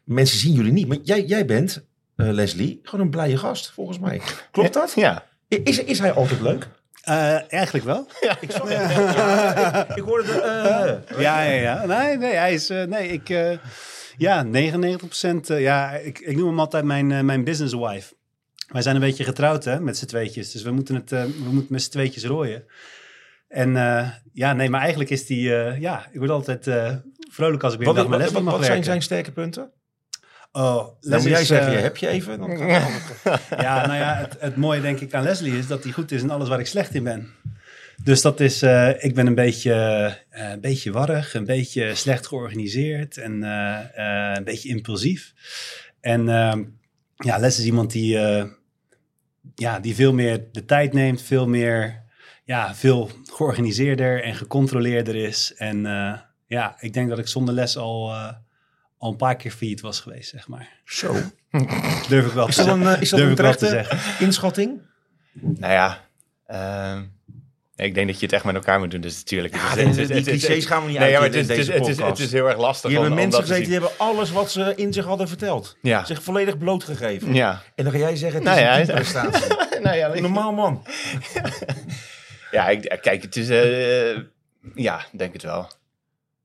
Mensen 0.05 0.39
zien 0.39 0.53
jullie 0.53 0.73
niet, 0.73 0.89
maar 0.89 0.97
jij, 1.03 1.23
jij 1.25 1.45
bent, 1.45 1.85
eh, 2.17 2.29
Leslie, 2.31 2.81
gewoon 2.83 3.05
een 3.05 3.11
blije 3.11 3.37
gast, 3.37 3.71
volgens 3.71 3.99
mij. 3.99 4.21
Klopt 4.51 4.75
dat? 4.75 4.93
Ja. 4.97 5.25
Is, 5.49 5.85
is 5.85 5.99
hij 5.99 6.13
altijd 6.13 6.41
leuk? 6.41 6.69
Eh, 7.03 7.53
eigenlijk 7.53 7.85
wel. 7.85 8.07
Ik 8.41 8.51
zag 8.51 8.69
het. 8.69 8.73
Ja, 9.17 9.87
ik, 9.87 9.97
ik 9.97 10.03
hoorde 10.03 10.25
de... 10.25 10.41
eh, 10.41 11.21
Ja, 11.21 11.43
ja, 11.43 11.53
ja. 11.61 11.87
Nee, 11.87 12.17
nee, 12.17 12.35
hij 12.35 12.53
is. 12.55 12.69
nee, 12.69 13.09
ik. 13.09 13.29
Ja, 14.19 14.45
99% 14.45 14.49
eh, 15.47 15.61
ja, 15.61 15.91
ik, 15.91 16.19
ik 16.19 16.37
noem 16.37 16.47
hem 16.47 16.61
altijd 16.61 16.85
mijn, 16.85 17.13
eh, 17.13 17.21
mijn 17.21 17.45
business 17.45 17.75
wife. 17.75 18.15
Wij 18.69 18.83
zijn 18.83 18.95
een 18.95 19.01
beetje 19.01 19.25
getrouwd, 19.25 19.65
hè, 19.65 19.81
met 19.81 19.97
z'n 19.97 20.07
tweetjes. 20.07 20.53
Dus 20.53 20.63
we 20.63 20.71
moeten 20.71 20.95
het, 20.95 21.13
eh, 21.13 21.25
we 21.25 21.51
moeten 21.51 21.73
met 21.73 21.83
z'n 21.83 21.91
tweetjes 21.91 22.25
rooien. 22.25 22.65
En 23.49 23.73
ja, 24.33 24.53
nee, 24.53 24.71
maar 24.71 24.81
eigenlijk 24.81 25.11
is 25.11 25.27
die. 25.27 25.41
ja, 25.81 26.09
ik 26.13 26.19
word 26.19 26.31
altijd 26.31 26.67
vrolijk 27.31 27.63
als 27.63 27.73
ik 27.73 27.79
weer 27.79 27.95
dag 27.95 28.07
wat, 28.31 28.43
wat, 28.43 28.65
zijn 28.65 28.85
zijn 28.85 29.03
sterke 29.03 29.33
punten? 29.33 29.73
Oh, 30.53 30.77
Dan 30.77 30.97
Les 31.01 31.23
moet 31.23 31.31
jij 31.31 31.45
zeggen, 31.45 31.73
je 31.73 31.79
heb 31.79 31.97
je 31.97 32.09
even. 32.09 32.39
Dan 32.39 32.59
Ja, 33.67 33.87
nou 33.87 33.99
ja, 33.99 34.15
het, 34.15 34.37
het 34.39 34.57
mooie 34.57 34.81
denk 34.81 35.01
ik 35.01 35.15
aan 35.15 35.23
Leslie 35.23 35.59
is 35.59 35.67
dat 35.67 35.83
hij 35.83 35.93
goed 35.93 36.13
is 36.13 36.23
in 36.23 36.31
alles 36.31 36.49
waar 36.49 36.61
ik 36.61 36.67
slecht 36.67 36.95
in 36.95 37.05
ben. 37.05 37.31
Dus 38.03 38.23
dat 38.23 38.41
is, 38.41 38.63
eh, 38.63 38.91
ik 39.05 39.15
ben 39.15 39.27
een 39.27 39.35
beetje, 39.35 39.73
eh, 40.31 40.51
een 40.51 40.61
beetje 40.61 40.93
warrig, 40.93 41.35
een 41.35 41.45
beetje 41.45 41.95
slecht 41.95 42.27
georganiseerd 42.27 43.17
en 43.17 43.43
eh, 43.43 43.79
eh, 44.31 44.37
een 44.37 44.45
beetje 44.45 44.69
impulsief. 44.69 45.33
En 46.01 46.29
ehm, 46.29 46.65
ja, 47.17 47.39
Les 47.39 47.59
is 47.59 47.65
iemand 47.65 47.91
die, 47.91 48.19
eh, 48.19 48.45
ja, 49.55 49.81
die 49.81 49.95
veel 49.95 50.13
meer 50.13 50.45
de 50.53 50.65
tijd 50.65 50.93
neemt, 50.93 51.23
veel 51.23 51.49
meer, 51.49 52.03
ja, 52.45 52.75
veel 52.75 53.11
georganiseerder 53.33 54.23
en 54.23 54.35
gecontroleerder 54.35 55.17
is. 55.17 55.55
En 55.57 55.87
eh, 55.87 56.19
ja, 56.47 56.77
ik 56.81 56.93
denk 56.93 57.09
dat 57.09 57.19
ik 57.19 57.29
zonder 57.29 57.55
Les 57.55 57.77
al, 57.77 58.11
eh, 58.13 58.33
al 58.99 59.11
een 59.11 59.17
paar 59.17 59.37
keer 59.37 59.51
failliet 59.51 59.81
was 59.81 60.01
geweest, 60.01 60.31
zeg 60.31 60.49
maar. 60.49 60.69
Zo. 60.85 61.15
Durf 62.09 62.27
ik 62.27 62.33
wel 62.33 62.49
Is 62.49 62.55
te 62.55 62.65
dat 62.65 62.77
een, 62.77 62.83
zeggen. 62.83 63.01
is 63.01 63.11
dat 63.11 63.21
een 63.21 63.29
te 63.29 63.35
terechte 63.35 63.67
zeggen. 63.67 64.27
inschatting? 64.27 64.81
Nou 65.33 65.73
ja, 65.73 66.05
ehm, 66.47 67.05
ik 67.87 67.95
denk 67.95 68.07
dat 68.07 68.19
je 68.19 68.25
het 68.25 68.35
echt 68.35 68.45
met 68.45 68.55
elkaar 68.55 68.79
moet 68.79 68.91
doen. 68.91 69.01
Dus 69.01 69.17
natuurlijk. 69.17 69.55
Ja, 69.55 69.77
is- 69.77 69.97
die- 69.97 70.23
clichés 70.23 70.67
gaan 70.67 70.83
we 70.85 70.91
niet 70.91 70.99
Nee, 70.99 71.09
ja, 71.09 71.15
maar 71.15 71.23
uit 71.23 71.35
het 71.35 71.43
is, 71.43 71.49
het, 71.67 71.87
is, 71.89 71.97
het, 71.99 72.19
is, 72.19 72.33
heel 72.33 72.49
erg 72.49 72.59
lastig. 72.59 72.91
Hebben 72.91 73.11
om 73.11 73.17
mensen 73.17 73.41
gezeten, 73.41 73.63
die 73.65 73.73
hebben 73.73 73.91
alles 73.97 74.31
wat 74.31 74.51
ze 74.51 74.73
in 74.77 74.93
zich 74.93 75.05
hadden 75.05 75.29
verteld. 75.29 75.77
Ja. 75.83 76.05
Zich 76.05 76.23
volledig 76.23 76.59
blootgegeven. 76.59 77.35
Ja. 77.35 77.63
En 77.75 77.85
dan 77.85 77.93
ga 77.93 77.99
jij 77.99 78.17
zeggen, 78.17 78.45
het 78.45 78.49
Nou 78.49 78.81
is 78.81 78.87
ja, 78.87 78.95
een 78.95 79.01
prestatie. 79.01 79.55
nou 79.83 79.97
ja, 79.97 80.15
je- 80.15 80.21
Normaal 80.21 80.53
man. 80.53 80.87
ja, 82.51 82.69
ik, 82.69 82.99
kijk, 83.01 83.23
het 83.23 83.37
is. 83.37 83.49
eh, 83.49 84.17
ja, 84.75 85.05
denk 85.13 85.33
het 85.33 85.43
wel. 85.43 85.71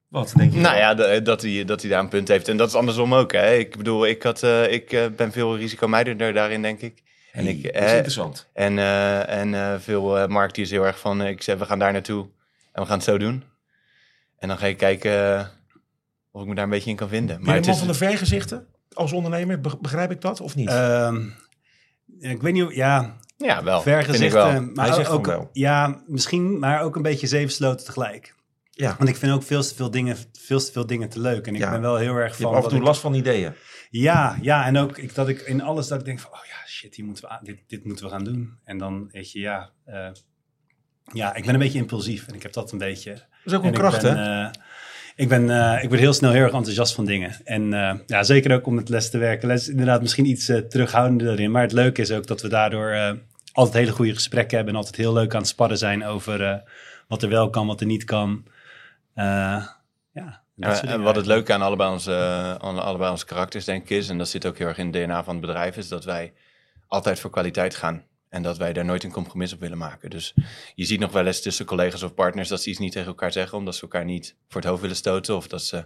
Wat 0.07 0.33
denk 0.35 0.53
je? 0.53 0.59
Nou 0.59 0.77
ja, 0.77 1.19
dat 1.19 1.41
hij, 1.41 1.65
dat 1.65 1.81
hij 1.81 1.89
daar 1.89 1.99
een 1.99 2.07
punt 2.07 2.27
heeft. 2.27 2.47
En 2.47 2.57
dat 2.57 2.67
is 2.67 2.75
andersom 2.75 3.13
ook. 3.13 3.31
Hè. 3.31 3.53
Ik 3.53 3.77
bedoel, 3.77 4.05
ik, 4.07 4.23
had, 4.23 4.43
eh, 4.43 4.71
ik 4.71 4.91
eh, 4.91 5.01
ben 5.15 5.31
veel 5.31 5.57
risicomijdender 5.57 6.33
daarin, 6.33 6.61
denk 6.61 6.81
ik. 6.81 7.01
En, 7.33 7.43
Hey, 7.43 7.53
ik, 7.53 7.63
dat 7.63 7.73
is 7.75 7.79
eh, 7.89 7.93
interessant. 7.95 8.49
en, 8.53 8.77
eh, 8.79 9.29
en 9.39 9.53
eh, 9.53 9.79
veel 9.79 10.27
Mark 10.27 10.53
die 10.53 10.63
is 10.63 10.71
heel 10.71 10.85
erg 10.85 10.99
van, 10.99 11.21
ik 11.25 11.41
zeg, 11.41 11.57
we 11.57 11.65
gaan 11.65 11.79
daar 11.79 11.91
naartoe 11.91 12.23
en 12.71 12.81
we 12.81 12.87
gaan 12.87 12.95
het 12.97 13.05
zo 13.05 13.17
doen. 13.17 13.43
En 14.37 14.47
dan 14.47 14.57
ga 14.57 14.65
je 14.65 14.75
kijken 14.75 15.49
of 16.31 16.41
ik 16.41 16.47
me 16.47 16.55
daar 16.55 16.63
een 16.63 16.69
beetje 16.69 16.89
in 16.89 16.95
kan 16.95 17.07
vinden. 17.09 17.35
Ben 17.35 17.45
je 17.45 17.49
een 17.49 17.55
het 17.55 17.65
man 17.65 17.73
is, 17.73 17.79
van 17.79 17.87
de 17.87 17.93
vergezichten 17.93 18.67
als 18.93 19.11
ondernemer? 19.11 19.61
Be- 19.61 19.77
Begrijp 19.81 20.11
ik 20.11 20.21
dat 20.21 20.41
of 20.41 20.55
niet? 20.55 20.69
Ehm, 20.69 21.25
ik 22.19 22.41
weet 22.41 22.53
niet, 22.53 22.63
hoe- 22.63 22.75
ja, 22.75 23.17
ja, 23.37 23.63
wel. 23.63 23.81
ver 23.81 24.03
vind 24.03 24.19
ik 24.21 24.31
wel. 24.31 24.61
Maar 24.61 24.85
Hij 24.85 24.95
zegt 24.95 25.09
ook, 25.09 25.25
wel. 25.25 25.49
Ja, 25.53 26.01
misschien, 26.07 26.59
maar 26.59 26.81
ook 26.81 26.95
een 26.95 27.01
beetje 27.01 27.27
zeven 27.27 27.51
sloten 27.53 27.85
tegelijk. 27.85 28.35
Ja. 28.75 28.95
Want 28.97 29.09
ik 29.09 29.15
vind 29.15 29.31
ook 29.31 29.43
veel 29.43 29.61
te 29.63 29.75
veel 29.75 29.91
dingen, 29.91 30.17
veel 30.39 30.59
te, 30.59 30.71
veel 30.71 30.85
dingen 30.85 31.09
te 31.09 31.19
leuk. 31.19 31.47
En 31.47 31.53
ik 31.55 31.59
Ja. 31.61 31.71
ben 31.71 31.81
wel 31.81 31.95
heel 31.95 32.15
erg 32.15 32.37
Je 32.37 32.43
van... 32.43 32.53
hebt 32.53 32.57
af 32.57 32.63
en 32.63 32.69
toe 32.69 32.79
ik- 32.79 32.85
last 32.85 33.01
van 33.01 33.13
ideeën. 33.13 33.53
Ja, 33.89 34.37
ja, 34.41 34.65
en 34.65 34.77
ook 34.77 34.97
ik, 34.97 35.15
dat 35.15 35.29
ik 35.29 35.41
in 35.41 35.61
alles 35.61 35.87
dat 35.87 35.99
ik 35.99 36.05
denk 36.05 36.19
van... 36.19 36.31
Oh 36.31 36.45
ja, 36.47 36.67
shit, 36.67 36.95
hier 36.95 37.05
moeten 37.05 37.23
we, 37.23 37.29
aan- 37.29 37.43
dit, 37.43 37.57
dit 37.67 37.85
moeten 37.85 38.05
we 38.05 38.11
gaan 38.11 38.23
doen. 38.23 38.57
En 38.63 38.77
dan, 38.77 39.09
weet 39.11 39.31
je, 39.31 39.39
ja... 39.39 39.69
eh, 39.85 40.07
ja, 41.13 41.35
ik 41.35 41.45
ben 41.45 41.53
een 41.53 41.59
beetje 41.59 41.79
impulsief. 41.79 42.27
En 42.27 42.33
ik 42.35 42.43
heb 42.43 42.53
dat 42.53 42.71
een 42.71 42.77
beetje... 42.77 43.11
Dat 43.11 43.21
is 43.45 43.53
ook 43.53 43.61
En 43.61 43.67
een 43.67 43.73
kracht, 43.73 44.01
ben, 44.01 44.17
hè? 44.17 44.43
eh, 44.45 44.51
ik, 45.15 45.27
ben, 45.29 45.49
eh, 45.49 45.83
ik 45.83 45.87
word 45.89 45.99
heel 46.01 46.13
snel 46.13 46.31
heel 46.31 46.43
erg 46.43 46.53
enthousiast 46.53 46.93
van 46.93 47.05
dingen. 47.05 47.35
En 47.43 47.69
ja, 48.07 48.23
zeker 48.23 48.53
ook 48.55 48.65
om 48.67 48.73
met 48.73 48.89
les 48.89 49.09
te 49.09 49.17
werken. 49.17 49.47
Les 49.47 49.61
is 49.61 49.67
inderdaad 49.67 50.01
misschien 50.01 50.25
iets 50.25 50.45
terughoudender 50.45 51.29
erin. 51.31 51.51
Maar 51.51 51.61
het 51.61 51.71
leuke 51.71 52.01
is 52.01 52.11
ook 52.11 52.27
dat 52.27 52.41
we 52.41 52.47
daardoor 52.47 53.17
altijd 53.51 53.73
hele 53.77 53.91
goede 53.91 54.13
gesprekken 54.13 54.55
hebben 54.55 54.73
en 54.73 54.79
altijd 54.79 54.97
heel 54.97 55.13
leuk 55.13 55.33
aan 55.33 55.39
het 55.39 55.49
sparren 55.49 55.77
zijn 55.77 56.05
over 56.05 56.63
wat 57.07 57.23
er 57.23 57.29
wel 57.29 57.49
kan, 57.49 57.67
wat 57.67 57.79
er 57.81 57.85
niet 57.87 58.03
kan. 58.03 58.45
Eh, 59.13 59.67
ja, 60.13 60.43
en 60.81 61.01
wat 61.01 61.15
het 61.15 61.25
leuke 61.25 61.53
aan 61.53 61.61
allebei 61.61 61.91
onze, 61.91 62.13
aan 62.61 62.83
allebei 62.83 63.11
onze 63.11 63.25
karakters 63.25 63.65
denk 63.65 63.81
ik 63.83 63.89
is, 63.89 64.09
en 64.09 64.17
dat 64.17 64.27
zit 64.27 64.45
ook 64.45 64.57
heel 64.57 64.67
erg 64.67 64.77
in 64.77 64.85
het 64.85 64.93
DNA 64.93 65.23
van 65.23 65.35
het 65.35 65.45
bedrijf, 65.45 65.77
is 65.77 65.87
dat 65.87 66.05
wij 66.05 66.33
altijd 66.87 67.19
voor 67.19 67.29
kwaliteit 67.29 67.75
gaan. 67.75 68.03
En 68.29 68.43
dat 68.43 68.57
wij 68.57 68.73
daar 68.73 68.85
nooit 68.85 69.03
een 69.03 69.11
compromis 69.11 69.53
op 69.53 69.59
willen 69.59 69.77
maken. 69.77 70.09
Dus 70.09 70.33
je 70.75 70.85
ziet 70.85 70.99
nog 70.99 71.11
wel 71.11 71.25
eens 71.25 71.41
tussen 71.41 71.65
collega's 71.65 72.03
of 72.03 72.13
partners 72.13 72.49
dat 72.49 72.61
ze 72.61 72.69
iets 72.69 72.79
niet 72.79 72.91
tegen 72.91 73.07
elkaar 73.07 73.31
zeggen, 73.31 73.57
omdat 73.57 73.75
ze 73.75 73.81
elkaar 73.81 74.05
niet 74.05 74.35
voor 74.47 74.61
het 74.61 74.69
hoofd 74.69 74.81
willen 74.81 74.95
stoten 74.95 75.35
of 75.35 75.47
dat 75.47 75.61
ze 75.63 75.85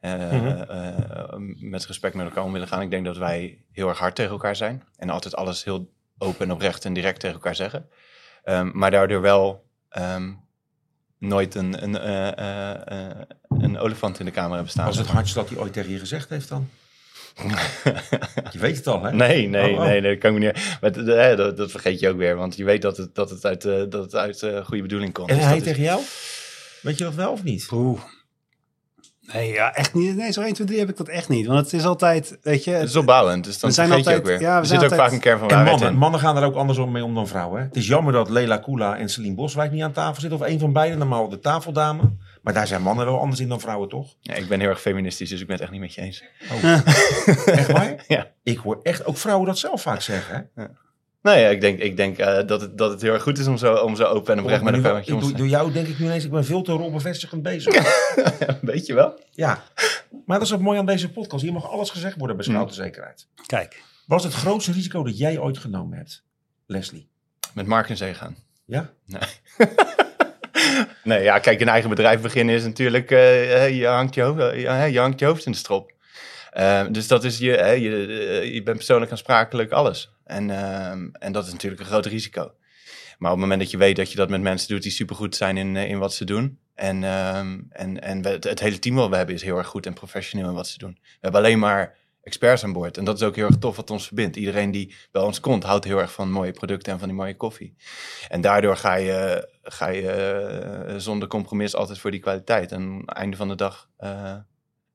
eh, 0.00 0.14
Mhm. 0.32 0.46
eh, 0.46 1.34
met 1.58 1.86
respect 1.86 2.14
met 2.14 2.26
elkaar 2.26 2.44
om 2.44 2.52
willen 2.52 2.68
gaan. 2.68 2.80
Ik 2.80 2.90
denk 2.90 3.04
dat 3.04 3.16
wij 3.16 3.64
heel 3.72 3.88
erg 3.88 3.98
hard 3.98 4.14
tegen 4.14 4.32
elkaar 4.32 4.56
zijn 4.56 4.84
en 4.96 5.10
altijd 5.10 5.36
alles 5.36 5.64
heel 5.64 5.92
open 6.18 6.46
en 6.46 6.52
oprecht 6.52 6.84
en 6.84 6.92
direct 6.92 7.20
tegen 7.20 7.36
elkaar 7.36 7.54
zeggen. 7.54 7.88
Ehm, 8.42 8.70
maar 8.72 8.90
daardoor 8.90 9.20
wel 9.20 9.64
ehm, 9.88 10.32
nooit 11.24 11.54
een, 11.54 11.82
een, 11.82 11.98
eh, 11.98 12.38
eh, 12.38 12.70
eh, 13.10 13.16
een 13.58 13.78
olifant 13.78 14.18
in 14.18 14.24
de 14.24 14.30
kamer 14.30 14.52
hebben 14.54 14.70
staan. 14.70 14.84
Wat 14.84 14.94
is 14.94 15.00
het 15.00 15.08
hardste 15.10 15.38
dat 15.38 15.48
hij 15.48 15.58
ooit 15.58 15.72
tegen 15.72 15.90
je 15.90 15.98
gezegd 15.98 16.28
heeft 16.28 16.48
dan? 16.48 16.68
Je 18.52 18.58
weet 18.58 18.76
het 18.76 18.86
al, 18.86 19.02
hè? 19.02 19.12
Nee, 19.12 19.48
nee, 19.48 19.72
Oh, 19.72 19.78
oh. 19.78 19.84
nee, 19.86 20.00
nee, 20.00 20.12
dat 20.12 20.20
kan 20.20 20.34
ik 20.36 20.40
niet. 20.42 20.78
Maar 20.80 20.92
dat, 20.92 21.36
dat, 21.36 21.56
dat 21.56 21.70
vergeet 21.70 22.00
je 22.00 22.08
ook 22.08 22.16
weer, 22.16 22.36
want 22.36 22.56
je 22.56 22.64
weet 22.64 22.82
dat 22.82 22.96
het, 22.96 23.14
dat 23.14 23.30
het 23.30 23.44
uit, 23.44 23.62
dat 23.62 23.92
het 23.92 24.14
uit 24.14 24.38
goede 24.64 24.82
bedoeling 24.82 25.12
komt. 25.12 25.28
En 25.30 25.36
Dus 25.36 25.44
hij 25.44 25.56
is- 25.56 25.62
tegen 25.62 25.82
jou? 25.82 26.00
Weet 26.80 26.98
je 26.98 27.04
dat 27.04 27.14
wel 27.14 27.32
of 27.32 27.42
niet? 27.42 27.68
Oeh. 27.72 28.00
Nee, 29.32 29.52
ja, 29.52 29.74
echt 29.74 29.94
niet. 29.94 30.16
Nee, 30.16 30.32
zo 30.32 30.40
1, 30.40 30.52
2, 30.54 30.66
3 30.66 30.78
heb 30.78 30.88
ik 30.88 30.96
dat 30.96 31.08
echt 31.08 31.28
niet. 31.28 31.46
Want 31.46 31.58
het 31.60 31.72
is 31.72 31.84
altijd, 31.84 32.38
weet 32.42 32.64
je... 32.64 32.70
Het 32.70 32.88
is 32.88 32.96
opbouwend, 32.96 33.44
dus 33.44 33.58
dan 33.58 33.68
We 33.70 33.74
zijn 33.76 33.90
ook 33.90 33.96
altijd- 33.96 34.26
weer. 34.26 34.40
ja, 34.40 34.54
we 34.54 34.60
er 34.60 34.66
zit 34.66 34.84
ook 34.84 34.94
vaak 34.94 35.12
een 35.12 35.20
kern 35.20 35.38
van 35.38 35.48
En 35.50 35.64
mannen, 35.64 35.88
in. 35.88 35.96
mannen 35.96 36.20
gaan 36.20 36.36
er 36.36 36.44
ook 36.44 36.54
andersom 36.54 36.92
mee 36.92 37.04
om 37.04 37.14
dan 37.14 37.26
vrouwen. 37.28 37.60
Hè? 37.60 37.66
Het 37.66 37.76
is 37.76 37.86
jammer 37.86 38.12
dat 38.12 38.28
Lela 38.30 38.56
Kula 38.56 38.96
en 38.96 39.08
Celine 39.08 39.34
Boswijk 39.34 39.70
niet 39.72 39.82
aan 39.82 39.92
tafel 39.92 40.20
zitten. 40.20 40.40
Of 40.40 40.46
een 40.46 40.58
van 40.58 40.72
beiden, 40.72 40.98
normaal 40.98 41.28
de 41.28 41.38
tafeldame. 41.38 42.02
Maar 42.42 42.52
daar 42.54 42.66
zijn 42.66 42.82
mannen 42.82 43.06
wel 43.06 43.20
anders 43.20 43.40
in 43.40 43.48
dan 43.48 43.60
vrouwen, 43.60 43.88
toch? 43.88 44.14
Ja, 44.20 44.34
ik 44.34 44.48
ben 44.48 44.60
heel 44.60 44.68
erg 44.68 44.80
feministisch, 44.80 45.28
dus 45.30 45.40
ik 45.40 45.46
ben 45.46 45.54
het 45.54 45.64
echt 45.64 45.72
niet 45.72 45.80
met 45.80 45.94
je 45.94 46.00
eens. 46.00 46.24
Echt 47.46 47.70
waar? 47.72 48.04
Ja. 48.08 48.26
Ik 48.42 48.58
hoor 48.58 48.80
echt 48.82 49.04
ook 49.06 49.16
vrouwen 49.16 49.46
dat 49.46 49.58
zelf 49.58 49.82
vaak 49.82 50.00
zeggen. 50.00 50.50
Hè? 50.54 50.64
Nou 51.24 51.38
ja, 51.38 51.48
ik 51.48 51.60
denk, 51.60 51.78
ik 51.78 51.96
denk 51.96 52.18
eh, 52.18 52.46
dat, 52.46 52.60
het, 52.60 52.78
dat 52.78 52.90
het 52.90 53.02
heel 53.02 53.12
erg 53.12 53.22
goed 53.22 53.38
is 53.38 53.46
om 53.46 53.56
zo, 53.56 53.74
om 53.74 53.96
zo 53.96 54.04
open 54.04 54.32
en 54.34 54.40
oprecht 54.40 54.62
met 54.62 54.74
elkaar 54.74 54.90
wel- 54.92 55.00
met 55.00 55.10
om 55.12 55.20
te 55.20 55.26
doe, 55.26 55.36
door 55.36 55.46
jou 55.46 55.72
denk 55.72 55.86
ik 55.86 55.98
nu 55.98 56.04
ineens, 56.04 56.24
ik 56.24 56.30
ben 56.30 56.44
veel 56.44 56.62
te 56.62 56.72
rolbevestigend 56.72 57.42
bezig. 57.42 57.74
zijn. 58.38 58.58
Weet 58.60 58.86
je 58.86 58.94
wel? 58.94 59.20
ja, 59.30 59.62
maar 60.26 60.38
dat 60.38 60.46
is 60.46 60.54
ook 60.54 60.60
mooi 60.60 60.78
aan 60.78 60.86
deze 60.86 61.10
podcast. 61.10 61.42
Hier 61.42 61.52
mag 61.52 61.70
alles 61.70 61.90
gezegd 61.90 62.16
worden 62.16 62.36
bij 62.36 62.44
Schouten 62.44 62.74
Zekerheid. 62.74 63.26
Kijk, 63.46 63.82
Wat 64.06 64.18
is 64.18 64.24
het 64.24 64.34
grootste 64.34 64.72
risico 64.72 65.02
dat 65.02 65.18
jij 65.18 65.38
ooit 65.38 65.58
genomen 65.58 65.96
hebt, 65.98 66.22
Leslie? 66.66 67.08
Met 67.54 67.66
Mark 67.66 67.88
in 67.88 67.96
zee 67.96 68.14
gaan. 68.14 68.36
Ja? 68.64 68.90
Nee, 71.04 71.22
ja, 71.28 71.38
kijk, 71.38 71.60
een 71.60 71.68
eigen 71.68 71.90
bedrijf 71.90 72.20
beginnen 72.20 72.54
is 72.54 72.64
natuurlijk, 72.64 73.10
eh, 73.10 73.78
je, 73.78 73.86
hangt 73.86 74.14
je, 74.14 74.22
hoofd, 74.22 74.38
eh, 74.40 74.90
je 74.92 74.98
hangt 74.98 75.18
je 75.18 75.26
hoofd 75.26 75.46
in 75.46 75.52
de 75.52 75.58
strop. 75.58 75.92
Eh, 76.50 76.82
dus 76.90 77.06
dat 77.08 77.24
is 77.24 77.38
je, 77.38 77.50
hè, 77.50 77.70
je, 77.70 78.06
eh, 78.06 78.54
je 78.54 78.62
bent 78.62 78.76
persoonlijk 78.76 79.10
aansprakelijk, 79.10 79.72
alles. 79.72 80.13
En, 80.24 80.50
ehm, 80.50 81.08
en 81.12 81.32
dat 81.32 81.46
is 81.46 81.52
natuurlijk 81.52 81.80
een 81.80 81.88
groot 81.88 82.06
risico. 82.06 82.52
Maar 83.18 83.30
op 83.30 83.38
het 83.38 83.46
moment 83.46 83.60
dat 83.60 83.70
je 83.70 83.76
weet 83.76 83.96
dat 83.96 84.10
je 84.10 84.16
dat 84.16 84.28
met 84.28 84.40
mensen 84.40 84.68
doet 84.68 84.82
die 84.82 84.92
supergoed 84.92 85.36
zijn 85.36 85.56
in, 85.56 85.76
eh, 85.76 85.88
in 85.88 85.98
wat 85.98 86.14
ze 86.14 86.24
doen. 86.24 86.58
En, 86.74 87.04
ehm, 87.04 87.60
en, 87.70 88.00
en 88.00 88.26
het 88.26 88.60
hele 88.60 88.78
team 88.78 88.94
wat 88.94 89.08
we 89.08 89.16
hebben 89.16 89.34
is 89.34 89.42
heel 89.42 89.56
erg 89.56 89.66
goed 89.66 89.86
en 89.86 89.92
professioneel 89.92 90.48
in 90.48 90.54
wat 90.54 90.68
ze 90.68 90.78
doen. 90.78 90.98
We 91.00 91.18
hebben 91.20 91.40
alleen 91.40 91.58
maar 91.58 91.96
experts 92.24 92.64
aan 92.64 92.72
boord. 92.72 92.96
En 92.96 93.04
dat 93.04 93.16
is 93.16 93.22
ook 93.22 93.36
heel 93.36 93.46
erg 93.46 93.58
tof 93.58 93.76
wat 93.76 93.90
ons 93.90 94.06
verbindt. 94.06 94.36
Iedereen 94.36 94.70
die 94.70 94.94
bij 95.10 95.22
ons 95.22 95.40
komt, 95.40 95.64
houdt 95.64 95.84
heel 95.84 95.98
erg 95.98 96.12
van 96.12 96.30
mooie 96.30 96.52
producten 96.52 96.92
en 96.92 96.98
van 96.98 97.08
die 97.08 97.16
mooie 97.16 97.36
koffie. 97.36 97.76
En 98.28 98.40
daardoor 98.40 98.76
ga 98.76 98.94
je, 98.94 99.48
ga 99.62 99.88
je 99.88 100.10
eh, 100.10 100.94
zonder 100.96 101.28
compromis 101.28 101.74
altijd 101.74 101.98
voor 101.98 102.10
die 102.10 102.20
kwaliteit. 102.20 102.72
En 102.72 102.80
aan 102.80 102.98
het 102.98 103.10
einde 103.10 103.36
van 103.36 103.48
de 103.48 103.54
dag 103.54 103.88
eh, 103.96 104.36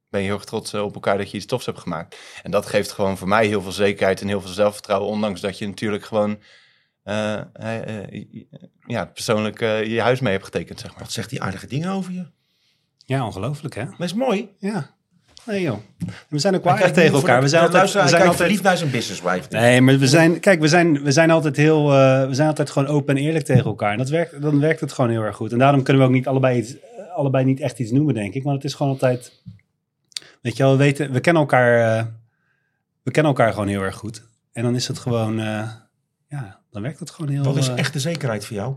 ben 0.10 0.20
je 0.22 0.26
heel 0.28 0.36
erg 0.36 0.46
trots 0.46 0.74
eh, 0.74 0.82
op 0.84 0.94
elkaar 0.94 1.18
dat 1.18 1.32
je 1.32 1.38
iets 1.38 1.46
tofs 1.46 1.66
hebt 1.66 1.80
gemaakt. 1.80 2.18
En 2.44 2.52
dat 2.52 2.66
geeft 2.66 2.92
gewoon 2.92 3.18
voor 3.18 3.28
mij 3.28 3.46
heel 3.48 3.62
veel 3.62 3.72
zekerheid 3.72 4.22
en 4.22 4.28
heel 4.28 4.42
veel 4.42 4.52
zelfvertrouwen. 4.52 5.10
Ondanks 5.10 5.42
dat 5.42 5.58
je 5.58 5.68
natuurlijk 5.68 6.04
gewoon 6.06 6.40
eh, 7.04 7.34
eh, 7.54 7.98
eh, 8.04 8.24
ja, 8.88 9.06
persoonlijk 9.06 9.62
eh, 9.62 9.86
je 9.86 10.02
huis 10.02 10.20
mee 10.20 10.32
hebt 10.32 10.46
getekend, 10.46 10.80
zeg 10.80 10.92
maar. 10.92 11.00
Wat 11.04 11.12
zegt 11.12 11.30
die 11.30 11.42
aardige 11.42 11.68
dingen 11.68 11.90
over 11.92 12.14
je? 12.14 12.26
ja, 13.06 13.26
ongelooflijk 13.26 13.76
hè? 13.76 13.86
Dat 13.86 14.00
is 14.00 14.14
mooi. 14.14 14.50
Ja. 14.60 14.98
Nee 15.46 15.62
joh. 15.62 15.78
We 16.30 16.40
zijn 16.40 16.56
ook 16.56 16.64
wel 16.64 16.74
kijkt 16.74 16.94
tegen 16.94 17.14
elkaar. 17.16 17.36
de- 17.38 17.42
We 17.44 17.48
zijn 17.50 17.64
altijd, 17.64 17.84
we 17.84 17.90
zijn 18.08 18.14
altijd 18.14 18.36
verliefd 18.36 18.64
naar 18.64 18.78
zijn 18.78 18.92
businesswife. 18.92 19.48
Nee, 19.50 19.82
maar 19.82 19.98
we 19.98 20.08
zijn, 20.08 20.40
kijk, 20.40 20.60
we 20.60 20.68
zijn, 20.68 21.04
we 21.04 21.12
zijn 21.12 21.32
altijd 21.32 21.56
heel, 21.58 21.94
eh, 21.94 22.28
we 22.28 22.34
zijn 22.34 22.48
altijd 22.48 22.70
gewoon 22.70 22.88
open 22.88 23.18
en 23.18 23.24
eerlijk 23.24 23.46
tegen 23.46 23.66
elkaar. 23.66 23.92
En 23.92 23.98
dat 23.98 24.10
werkt, 24.10 24.42
dan 24.42 24.60
werkt 24.60 24.80
het 24.80 24.92
gewoon 24.94 25.10
heel 25.10 25.22
erg 25.22 25.36
goed. 25.36 25.52
En 25.52 25.58
daarom 25.58 25.84
kunnen 25.84 26.02
we 26.02 26.08
ook 26.08 26.14
niet 26.16 26.28
allebei, 26.28 26.58
iets, 26.60 26.76
allebei 27.16 27.46
niet 27.46 27.60
echt 27.60 27.80
iets 27.80 27.92
noemen, 27.92 28.14
denk 28.14 28.34
ik. 28.34 28.44
Want 28.44 28.56
het 28.56 28.66
is 28.66 28.74
gewoon 28.74 28.92
altijd, 28.92 29.42
weet 30.42 30.58
je 30.58 30.64
wel, 30.64 30.72
we 30.72 30.78
weten, 30.78 31.12
we 31.12 31.20
kennen 31.20 31.42
elkaar, 31.42 31.98
eh, 31.98 32.06
we 33.04 33.12
kennen 33.12 33.32
elkaar 33.32 33.52
gewoon 33.52 33.68
heel 33.68 33.82
erg 33.82 33.96
goed. 33.96 34.28
En 34.52 34.64
dan 34.64 34.76
is 34.76 34.88
het 34.88 35.00
gewoon, 35.00 35.40
eh, 35.40 35.72
ja, 36.28 36.62
dan 36.72 36.82
werkt 36.82 37.00
het 37.00 37.10
gewoon 37.10 37.32
heel. 37.32 37.44
Wat 37.44 37.58
is 37.58 37.68
eh, 37.68 37.78
echte 37.78 38.00
zekerheid 38.00 38.46
voor 38.46 38.56
jou? 38.56 38.76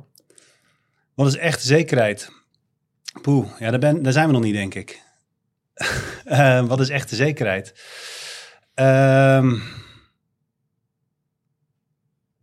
wat 1.15 1.27
is 1.27 1.37
echt 1.37 1.63
zekerheid? 1.63 2.31
Poeh, 3.23 3.59
ja, 3.59 3.71
daar, 3.71 3.79
ben, 3.79 4.03
daar 4.03 4.13
zijn 4.13 4.27
we 4.27 4.33
nog 4.33 4.43
niet, 4.43 4.55
denk 4.55 4.75
ik. 4.75 5.03
Wat 6.69 6.81
is 6.81 6.89
echte 6.89 7.15
zekerheid? 7.15 7.75
Ehm, 8.75 9.59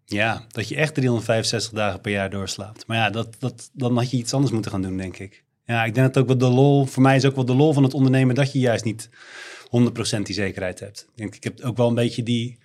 ja, 0.05 0.45
dat 0.47 0.67
je 0.67 0.75
echt 0.75 0.93
365 0.93 1.71
dagen 1.73 2.01
per 2.01 2.11
jaar 2.11 2.29
doorslaapt. 2.29 2.88
Maar 2.88 2.97
ja, 2.97 3.09
dat, 3.09 3.35
dat, 3.39 3.69
dan 3.73 3.97
had 3.97 4.11
je 4.11 4.17
iets 4.17 4.33
anders 4.33 4.53
moeten 4.53 4.71
gaan 4.71 4.81
doen, 4.81 4.97
denk 4.97 5.17
ik. 5.17 5.43
Ja, 5.69 5.83
ik 5.83 5.95
denk 5.95 6.13
dat 6.13 6.23
ook 6.23 6.27
wel 6.27 6.38
de 6.38 6.55
lol, 6.55 6.85
voor 6.85 7.01
mij 7.01 7.15
is 7.15 7.25
ook 7.25 7.35
wel 7.35 7.45
de 7.45 7.55
lol 7.55 7.73
van 7.73 7.83
het 7.83 7.93
ondernemen 7.93 8.35
dat 8.35 8.51
je 8.51 8.59
juist 8.59 8.83
niet 8.83 9.09
100% 9.09 10.21
die 10.21 10.35
zekerheid 10.35 10.79
hebt. 10.79 11.07
Ik 11.09 11.17
denk, 11.17 11.35
ik 11.35 11.43
heb 11.43 11.61
ook 11.61 11.77
wel 11.77 11.88
een 11.88 11.95
beetje 11.95 12.23
die, 12.23 12.59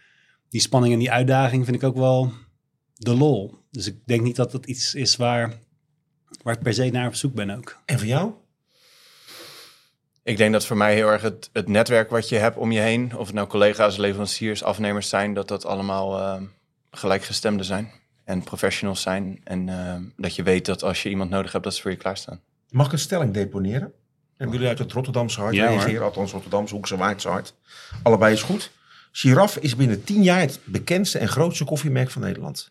die 0.48 0.60
spanning 0.60 0.92
en 0.92 0.98
die 0.98 1.10
uitdaging, 1.10 1.64
vind 1.64 1.76
ik 1.76 1.82
ook 1.82 1.96
wel 1.96 2.32
de 2.94 3.14
lol. 3.14 3.54
Dus 3.70 3.86
ik 3.86 3.96
denk 4.06 4.22
niet 4.22 4.36
dat 4.36 4.52
dat 4.52 4.66
iets 4.66 4.94
is 4.94 5.16
waar, 5.16 5.58
waar 6.42 6.54
ik 6.54 6.62
per 6.62 6.74
se 6.74 6.90
naar 6.90 7.06
op 7.06 7.14
zoek 7.14 7.34
ben 7.34 7.50
ook. 7.50 7.80
En 7.84 7.98
voor 7.98 8.08
jou? 8.08 8.32
Ik 10.22 10.36
denk 10.36 10.52
dat 10.52 10.66
voor 10.66 10.76
mij 10.76 10.94
heel 10.94 11.08
erg 11.08 11.22
het, 11.22 11.50
het 11.52 11.68
netwerk 11.68 12.10
wat 12.10 12.28
je 12.28 12.36
hebt 12.36 12.56
om 12.56 12.72
je 12.72 12.80
heen, 12.80 13.16
of 13.16 13.26
het 13.26 13.34
nou 13.34 13.48
collega's, 13.48 13.96
leveranciers, 13.96 14.62
afnemers 14.62 15.08
zijn, 15.08 15.34
dat 15.34 15.48
dat 15.48 15.64
allemaal 15.64 16.18
eh, 16.18 16.42
gelijkgestemden 16.90 17.66
zijn 17.66 17.90
en 18.24 18.42
professionals 18.42 19.02
zijn. 19.02 19.40
En 19.44 19.68
eh, 19.68 19.96
dat 20.16 20.34
je 20.34 20.42
weet 20.42 20.66
dat 20.66 20.82
als 20.82 21.02
je 21.02 21.08
iemand 21.08 21.30
nodig 21.30 21.52
hebt, 21.52 21.64
dat 21.64 21.74
ze 21.74 21.82
voor 21.82 21.90
je 21.90 21.96
klaarstaan. 21.96 22.40
Mag 22.74 22.86
ik 22.86 22.92
een 22.92 22.98
stelling 22.98 23.32
deponeren? 23.34 23.92
En 24.36 24.50
jullie 24.50 24.68
uit 24.68 24.78
het 24.78 24.92
Rotterdamse 24.92 25.40
hart 25.40 25.54
Ja, 25.54 25.66
reageren, 25.66 26.02
althans 26.04 26.32
Rotterdamse 26.32 26.74
Hoekse 26.74 26.96
Waardse 26.96 27.28
hart. 27.28 27.54
Allebei 28.02 28.32
is 28.32 28.42
goed. 28.42 28.70
Giraf 29.12 29.56
is 29.56 29.76
binnen 29.76 30.04
tien 30.04 30.22
jaar 30.22 30.40
het 30.40 30.60
bekendste 30.64 31.18
en 31.18 31.28
grootste 31.28 31.64
koffiemerk 31.64 32.10
van 32.10 32.22
Nederland. 32.22 32.70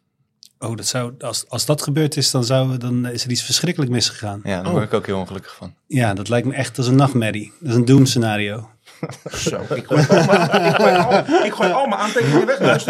Oh, 0.59 0.75
dat 0.77 0.85
zou, 0.85 1.13
als, 1.19 1.45
als 1.47 1.65
dat 1.65 1.81
gebeurd 1.81 2.17
is, 2.17 2.31
dan, 2.31 2.43
zou, 2.43 2.77
dan 2.77 3.05
is 3.07 3.23
er 3.23 3.31
iets 3.31 3.43
verschrikkelijk 3.43 3.91
misgegaan. 3.91 4.39
Ja, 4.43 4.55
daar 4.55 4.65
Oh. 4.65 4.71
word 4.71 4.83
ik 4.83 4.93
ook 4.93 5.05
heel 5.05 5.19
ongelukkig 5.19 5.55
van. 5.55 5.75
Ja, 5.87 6.13
dat 6.13 6.29
lijkt 6.29 6.47
me 6.47 6.53
echt 6.53 6.77
als 6.77 6.87
een 6.87 6.95
nachtmerrie. 6.95 7.53
Dat 7.59 7.69
is 7.69 7.75
een 7.75 7.85
doemscenario. 7.85 8.69
Zo, 9.31 9.61
ik 9.69 9.85
gooi 9.85 10.01
ik 10.01 10.09
al, 10.09 11.17
ik 11.45 11.53
gooi 11.53 11.71
al 11.71 11.87
mijn 11.87 12.01
aantekeningen 12.01 12.45
weg. 12.45 12.85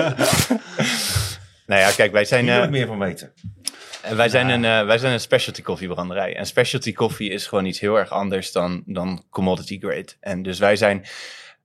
Nou 1.65 1.81
ja, 1.81 1.91
kijk, 1.95 2.11
wij 2.11 2.25
zijn, 2.25 2.43
hier 2.43 2.51
wil 2.53 2.61
eh, 2.61 2.67
ik 2.67 2.71
meer 2.73 2.87
van 2.87 2.99
weten. 2.99 3.31
En 4.03 4.15
wij, 4.17 4.29
zijn 4.29 4.49
een, 4.49 4.65
eh, 4.65 4.85
wij 4.85 4.97
zijn 4.97 5.13
een 5.13 5.19
specialty 5.19 5.61
koffiebranderij. 5.61 6.35
En 6.35 6.45
specialty 6.45 6.93
koffie 6.93 7.29
is 7.29 7.47
gewoon 7.47 7.65
iets 7.65 7.79
heel 7.79 7.97
erg 7.99 8.09
anders 8.09 8.51
dan, 8.51 8.83
dan 8.85 9.23
commodity 9.29 9.79
grade. 9.79 10.07
En 10.19 10.41
dus 10.43 10.59
wij 10.59 10.75
zijn... 10.75 11.05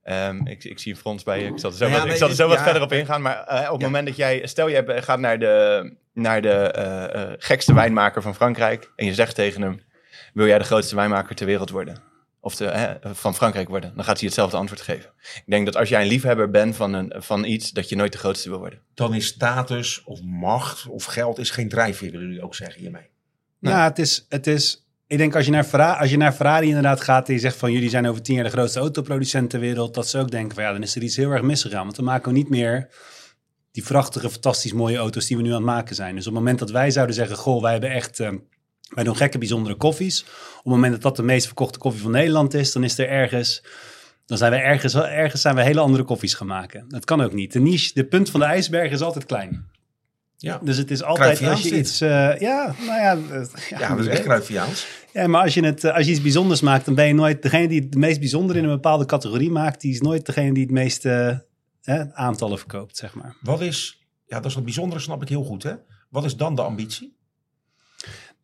ehm, 0.03 0.47
ik, 0.47 0.63
ik 0.63 0.79
zie 0.79 0.91
een 0.91 0.97
frons 0.99 1.23
bij 1.23 1.39
je. 1.41 1.47
Ik 1.47 1.59
zal 1.59 1.71
er 1.71 1.77
zo, 1.77 1.87
Ja, 1.87 1.91
wat, 1.99 2.05
ik 2.05 2.15
zal 2.15 2.29
er 2.29 2.35
zo 2.35 2.47
wat 2.47 2.61
verder 2.61 2.81
op 2.81 2.91
ingaan. 2.91 3.21
Maar 3.21 3.43
eh, 3.43 3.57
op 3.65 3.71
het 3.71 3.81
Ja. 3.81 3.85
moment 3.87 4.07
dat 4.07 4.15
jij... 4.15 4.47
Stel, 4.47 4.67
je 4.67 4.83
gaat 5.01 5.19
naar 5.19 5.39
de, 5.39 5.93
naar 6.13 6.41
de 6.41 6.49
eh, 6.51 7.23
gekste 7.37 7.73
wijnmaker 7.73 8.21
van 8.21 8.35
Frankrijk. 8.35 8.91
En 8.95 9.05
je 9.05 9.13
zegt 9.13 9.35
tegen 9.35 9.61
hem... 9.61 9.81
Wil 10.33 10.47
jij 10.47 10.57
de 10.57 10.63
grootste 10.63 10.95
wijnmaker 10.95 11.35
ter 11.35 11.45
wereld 11.45 11.69
worden? 11.69 12.01
Of 12.41 12.55
de, 12.55 12.65
hè, 12.65 13.15
van 13.15 13.35
Frankrijk 13.35 13.69
worden? 13.69 13.95
Dan 13.95 14.03
gaat 14.03 14.17
hij 14.17 14.25
hetzelfde 14.25 14.57
antwoord 14.57 14.81
geven. 14.81 15.11
Ik 15.19 15.43
denk 15.45 15.65
dat 15.65 15.75
als 15.75 15.89
jij 15.89 16.01
een 16.01 16.07
liefhebber 16.07 16.49
bent 16.49 16.75
van, 16.75 16.93
een, 16.93 17.13
van 17.17 17.43
iets... 17.43 17.71
dat 17.71 17.89
je 17.89 17.95
nooit 17.95 18.11
de 18.11 18.17
grootste 18.17 18.49
wil 18.49 18.59
worden. 18.59 18.81
Dan 18.93 19.13
is 19.13 19.25
status 19.25 20.03
of 20.03 20.21
macht 20.21 20.87
of 20.87 21.05
geld 21.05 21.37
is 21.37 21.49
geen 21.49 21.69
drijfveer, 21.69 22.11
willen 22.11 22.27
jullie 22.27 22.43
ook 22.43 22.55
zeggen 22.55 22.81
hiermee. 22.81 23.09
Nee. 23.59 23.73
Ja, 23.73 23.83
het 23.83 23.99
is, 23.99 24.25
het 24.29 24.47
is. 24.47 24.87
Ik 25.07 25.17
denk 25.17 25.35
als 25.35 25.45
je, 25.45 25.51
naar 25.51 25.63
Ferrari, 25.63 25.99
als 25.99 26.09
je 26.09 26.17
naar 26.17 26.31
Ferrari 26.31 26.67
inderdaad 26.67 27.01
gaat 27.01 27.27
en 27.27 27.33
je 27.33 27.39
zegt 27.39 27.55
van 27.55 27.71
jullie 27.71 27.89
zijn 27.89 28.07
over 28.07 28.21
tien 28.21 28.35
jaar 28.35 28.43
de 28.43 28.49
grootste 28.49 28.79
autoproducent 28.79 29.49
ter 29.49 29.59
wereld, 29.59 29.93
dat 29.93 30.07
ze 30.07 30.17
ook 30.19 30.31
denken 30.31 30.55
van 30.55 30.63
ja, 30.63 30.71
dan 30.71 30.81
is 30.81 30.95
er 30.95 31.01
iets 31.01 31.15
heel 31.15 31.31
erg 31.31 31.41
misgegaan. 31.41 31.83
Want 31.83 31.95
dan 31.95 32.05
maken 32.05 32.31
we 32.31 32.37
niet 32.37 32.49
meer 32.49 32.89
die 33.71 33.83
prachtige, 33.83 34.29
fantastisch 34.29 34.73
mooie 34.73 34.97
auto's 34.97 35.25
die 35.25 35.37
we 35.37 35.43
nu 35.43 35.49
aan 35.49 35.55
het 35.55 35.65
maken 35.65 35.95
zijn. 35.95 36.15
Dus 36.15 36.27
op 36.27 36.33
het 36.33 36.41
moment 36.41 36.59
dat 36.59 36.71
wij 36.71 36.91
zouden 36.91 37.15
zeggen, 37.15 37.35
goh, 37.35 37.61
wij 37.61 37.71
hebben 37.71 37.91
echt, 37.91 38.19
eh, 38.19 38.31
wij 38.89 39.03
doen 39.03 39.15
gekke 39.15 39.37
bijzondere 39.37 39.75
koffies. 39.75 40.21
Op 40.57 40.63
het 40.63 40.73
moment 40.73 40.91
dat 40.91 41.01
dat 41.01 41.15
de 41.15 41.23
meest 41.23 41.45
verkochte 41.45 41.79
koffie 41.79 42.01
van 42.01 42.11
Nederland 42.11 42.53
is, 42.53 42.71
dan 42.71 42.83
is 42.83 42.97
er 42.97 43.07
ergens, 43.09 43.63
dan 44.25 44.37
zijn 44.37 44.51
we 44.51 44.57
ergens, 44.57 44.95
ergens 44.95 45.41
zijn 45.41 45.55
we 45.55 45.63
hele 45.63 45.79
andere 45.79 46.03
koffies 46.03 46.33
gaan 46.33 46.47
maken. 46.47 46.85
Dat 46.87 47.05
kan 47.05 47.21
ook 47.21 47.33
niet. 47.33 47.53
De 47.53 47.59
niche, 47.59 47.91
de 47.93 48.05
punt 48.05 48.29
van 48.29 48.39
de 48.39 48.45
ijsberg 48.45 48.91
is 48.91 49.01
altijd 49.01 49.25
klein. 49.25 49.67
Ja, 50.37 50.59
Dus 50.63 50.77
het 50.77 50.91
is 50.91 51.03
altijd 51.03 51.43
als 51.43 51.61
je 51.61 51.77
iets... 51.77 52.01
eh, 52.01 52.39
ja, 52.39 52.75
nou 52.85 53.01
ja... 53.01 53.17
eh, 53.31 53.79
ja 53.79 53.95
dat 53.95 53.99
is 53.99 54.07
echt. 54.07 54.47
Ja, 55.13 55.27
maar 55.27 55.41
als 55.43 55.53
je, 55.53 55.65
het, 55.65 55.83
eh, 55.83 55.95
als 55.95 56.05
je 56.05 56.11
iets 56.11 56.21
bijzonders 56.21 56.61
maakt, 56.61 56.85
dan 56.85 56.95
ben 56.95 57.07
je 57.07 57.13
nooit... 57.13 57.41
Degene 57.41 57.67
die 57.67 57.81
het 57.81 57.95
meest 57.95 58.19
bijzonder 58.19 58.55
in 58.55 58.63
een 58.63 58.69
bepaalde 58.69 59.05
categorie 59.05 59.51
maakt, 59.51 59.81
die 59.81 59.93
is 59.93 60.01
nooit 60.01 60.25
degene 60.25 60.53
die 60.53 60.63
het 60.63 60.71
meeste 60.71 61.45
eh, 61.81 62.01
aantallen 62.13 62.57
verkoopt, 62.57 62.97
zeg 62.97 63.13
maar. 63.13 63.35
Wat 63.41 63.61
is, 63.61 64.07
ja, 64.25 64.35
dat 64.35 64.45
is 64.45 64.53
wat 64.53 64.63
bijzondere, 64.63 65.01
snap 65.01 65.21
ik 65.21 65.29
heel 65.29 65.43
goed, 65.43 65.63
hè? 65.63 65.73
Wat 66.09 66.25
is 66.25 66.35
dan 66.35 66.55
de 66.55 66.61
ambitie? 66.61 67.17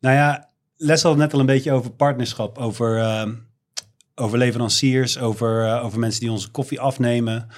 Nou 0.00 0.14
ja, 0.14 0.50
Les 0.76 1.02
had 1.02 1.12
het 1.12 1.20
net 1.20 1.32
al 1.32 1.40
een 1.40 1.46
beetje 1.46 1.72
over 1.72 1.90
partnerschap, 1.90 2.58
over, 2.58 2.98
ehm, 2.98 3.34
over 4.14 4.38
leveranciers, 4.38 5.18
over, 5.18 5.64
eh, 5.64 5.84
over 5.84 5.98
mensen 5.98 6.20
die 6.20 6.30
onze 6.30 6.50
koffie 6.50 6.80
afnemen. 6.80 7.48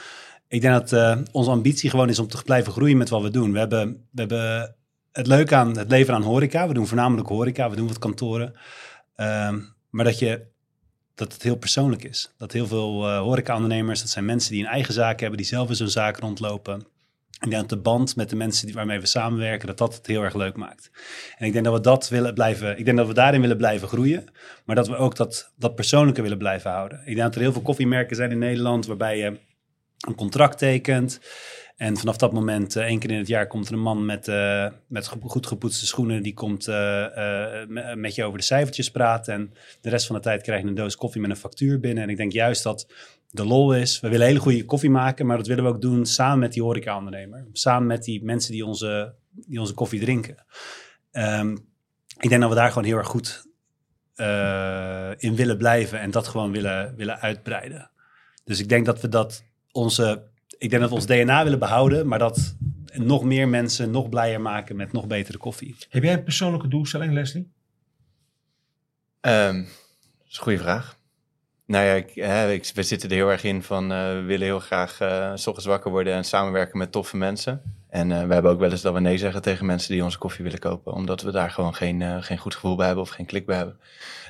Ik 0.48 0.60
denk 0.60 0.74
dat 0.74 0.92
eh, 0.92 1.18
onze 1.32 1.50
ambitie 1.50 1.90
gewoon 1.90 2.08
is 2.08 2.18
om 2.18 2.28
te 2.28 2.42
blijven 2.42 2.72
groeien 2.72 2.96
met 2.96 3.08
wat 3.08 3.22
we 3.22 3.30
doen. 3.30 3.52
We 3.52 3.58
hebben, 3.58 4.06
we 4.10 4.20
hebben 4.20 4.74
het 5.12 5.26
leuke 5.26 5.54
aan 5.54 5.78
het 5.78 5.90
leveren 5.90 6.20
aan 6.20 6.26
horeca. 6.26 6.68
We 6.68 6.74
doen 6.74 6.86
voornamelijk 6.86 7.28
horeca, 7.28 7.70
we 7.70 7.76
doen 7.76 7.88
wat 7.88 7.98
kantoren. 7.98 8.54
Ehm, 9.16 9.58
maar 9.90 10.04
dat, 10.04 10.18
je, 10.18 10.46
dat 11.14 11.32
het 11.32 11.42
heel 11.42 11.56
persoonlijk 11.56 12.04
is. 12.04 12.34
Dat 12.36 12.52
heel 12.52 12.66
veel 12.66 13.08
eh 13.08 13.20
horeca-ondernemers, 13.20 14.00
dat 14.00 14.10
zijn 14.10 14.24
mensen 14.24 14.52
die 14.52 14.60
een 14.60 14.70
eigen 14.70 14.94
zaak 14.94 15.20
hebben, 15.20 15.38
die 15.38 15.46
zelf 15.46 15.68
in 15.68 15.76
zo'n 15.76 15.88
zaak 15.88 16.18
rondlopen. 16.18 16.86
Ik 17.40 17.50
denk 17.50 17.60
dat 17.60 17.68
de 17.68 17.82
band 17.82 18.16
met 18.16 18.30
de 18.30 18.36
mensen 18.36 18.66
die, 18.66 18.74
waarmee 18.74 19.00
we 19.00 19.06
samenwerken, 19.06 19.66
dat 19.66 19.78
dat 19.78 19.94
het 19.94 20.06
heel 20.06 20.22
erg 20.22 20.34
leuk 20.34 20.56
maakt. 20.56 20.90
En 21.36 21.46
ik 21.46 21.52
denk 21.52 21.64
dat 21.64 21.74
we 21.74 21.80
dat 21.80 22.08
willen 22.08 22.34
blijven, 22.34 22.78
ik 22.78 22.84
denk 22.84 22.96
dat 22.96 23.06
we 23.06 23.14
daarin 23.14 23.40
willen 23.40 23.56
blijven 23.56 23.88
groeien, 23.88 24.24
maar 24.64 24.76
dat 24.76 24.88
we 24.88 24.96
ook 24.96 25.16
dat, 25.16 25.52
dat 25.56 25.74
persoonlijke 25.74 26.22
willen 26.22 26.38
blijven 26.38 26.70
houden. 26.70 26.98
Ik 26.98 27.06
denk 27.06 27.18
dat 27.18 27.34
er 27.34 27.40
heel 27.40 27.52
veel 27.52 27.62
koffiemerken 27.62 28.16
zijn 28.16 28.30
in 28.30 28.38
Nederland 28.38 28.86
waarbij 28.86 29.18
je 29.18 29.38
een 30.06 30.14
contract 30.14 30.58
tekent. 30.58 31.20
En 31.76 31.96
vanaf 31.96 32.16
dat 32.16 32.32
moment, 32.32 32.76
eh, 32.76 32.84
één 32.84 32.98
keer 32.98 33.10
in 33.10 33.18
het 33.18 33.26
jaar, 33.26 33.46
komt 33.46 33.68
er 33.68 33.72
een 33.72 33.80
man 33.80 34.04
met, 34.04 34.28
eh, 34.28 34.66
met 34.86 35.06
goed 35.06 35.46
gepoetste 35.46 35.86
schoenen. 35.86 36.22
Die 36.22 36.34
komt 36.34 36.68
eh, 36.68 36.74
me- 37.68 37.96
met 37.96 38.14
je 38.14 38.24
over 38.24 38.38
de 38.38 38.44
cijfertjes 38.44 38.90
praten. 38.90 39.34
En 39.34 39.52
de 39.80 39.88
rest 39.90 40.06
van 40.06 40.16
de 40.16 40.22
tijd 40.22 40.42
krijg 40.42 40.62
je 40.62 40.68
een 40.68 40.74
doos 40.74 40.96
koffie 40.96 41.20
met 41.20 41.30
een 41.30 41.36
factuur 41.36 41.80
binnen. 41.80 42.02
En 42.02 42.10
ik 42.10 42.16
denk 42.16 42.32
juist 42.32 42.62
dat 42.62 42.86
de 43.30 43.44
lol 43.44 43.74
is. 43.74 44.00
We 44.00 44.08
willen 44.08 44.26
hele 44.26 44.38
goede 44.38 44.64
koffie 44.64 44.90
maken, 44.90 45.26
maar 45.26 45.36
dat 45.36 45.46
willen 45.46 45.64
we 45.64 45.70
ook 45.70 45.80
doen 45.80 46.06
samen 46.06 46.38
met 46.38 46.52
die 46.52 46.62
horeca-ondernemer. 46.62 47.46
Samen 47.52 47.86
met 47.86 48.04
die 48.04 48.24
mensen 48.24 48.52
die 48.52 48.64
onze, 48.64 49.14
die 49.30 49.60
onze 49.60 49.74
koffie 49.74 50.00
drinken. 50.00 50.44
Ehm, 51.10 51.56
ik 52.18 52.28
denk 52.28 52.40
dat 52.40 52.50
we 52.50 52.56
daar 52.56 52.68
gewoon 52.68 52.84
heel 52.84 52.96
erg 52.96 53.08
goed 53.08 53.46
eh, 54.14 55.10
in 55.16 55.36
willen 55.36 55.56
blijven 55.56 56.00
en 56.00 56.10
dat 56.10 56.28
gewoon 56.28 56.52
willen, 56.52 56.96
willen 56.96 57.20
uitbreiden. 57.20 57.90
Dus 58.44 58.60
ik 58.60 58.68
denk 58.68 58.86
dat 58.86 59.00
we 59.00 59.08
dat 59.08 59.44
onze, 59.72 60.30
ik 60.58 60.70
denk 60.70 60.80
dat 60.80 60.90
we 60.90 60.96
ons 60.96 61.06
DNA 61.06 61.42
willen 61.42 61.58
behouden, 61.58 62.08
maar 62.08 62.18
dat 62.18 62.56
nog 62.92 63.24
meer 63.24 63.48
mensen 63.48 63.90
nog 63.90 64.08
blijer 64.08 64.40
maken 64.40 64.76
met 64.76 64.92
nog 64.92 65.06
betere 65.06 65.38
koffie. 65.38 65.76
Heb 65.88 66.02
jij 66.02 66.12
een 66.12 66.24
persoonlijke 66.24 66.68
doelstelling, 66.68 67.12
Leslie? 67.12 67.50
Ehm, 69.20 69.56
dat 69.56 70.28
is 70.28 70.36
een 70.36 70.42
goede 70.42 70.58
vraag. 70.58 70.97
Nou 71.68 71.84
ja, 71.84 72.44
ik, 72.44 72.70
we 72.74 72.82
zitten 72.82 73.08
er 73.08 73.14
heel 73.14 73.30
erg 73.30 73.44
in 73.44 73.62
van 73.62 73.92
eh, 73.92 74.12
we 74.12 74.20
willen 74.20 74.46
heel 74.46 74.60
graag 74.60 75.00
eh, 75.00 75.32
s 75.34 75.46
ochtends 75.46 75.66
wakker 75.66 75.90
worden 75.90 76.12
en 76.12 76.24
samenwerken 76.24 76.78
met 76.78 76.92
toffe 76.92 77.16
mensen. 77.16 77.62
En 77.88 78.12
eh, 78.12 78.26
we 78.26 78.32
hebben 78.32 78.50
ook 78.50 78.58
wel 78.58 78.70
eens 78.70 78.80
dat 78.80 78.94
we 78.94 79.00
nee 79.00 79.18
zeggen 79.18 79.42
tegen 79.42 79.66
mensen 79.66 79.92
die 79.92 80.04
onze 80.04 80.18
koffie 80.18 80.44
willen 80.44 80.58
kopen, 80.58 80.92
omdat 80.92 81.22
we 81.22 81.30
daar 81.30 81.50
gewoon 81.50 81.74
geen, 81.74 82.22
geen 82.22 82.38
goed 82.38 82.54
gevoel 82.54 82.76
bij 82.76 82.86
hebben 82.86 83.04
of 83.04 83.10
geen 83.10 83.26
klik 83.26 83.46
bij 83.46 83.56
hebben. 83.56 83.78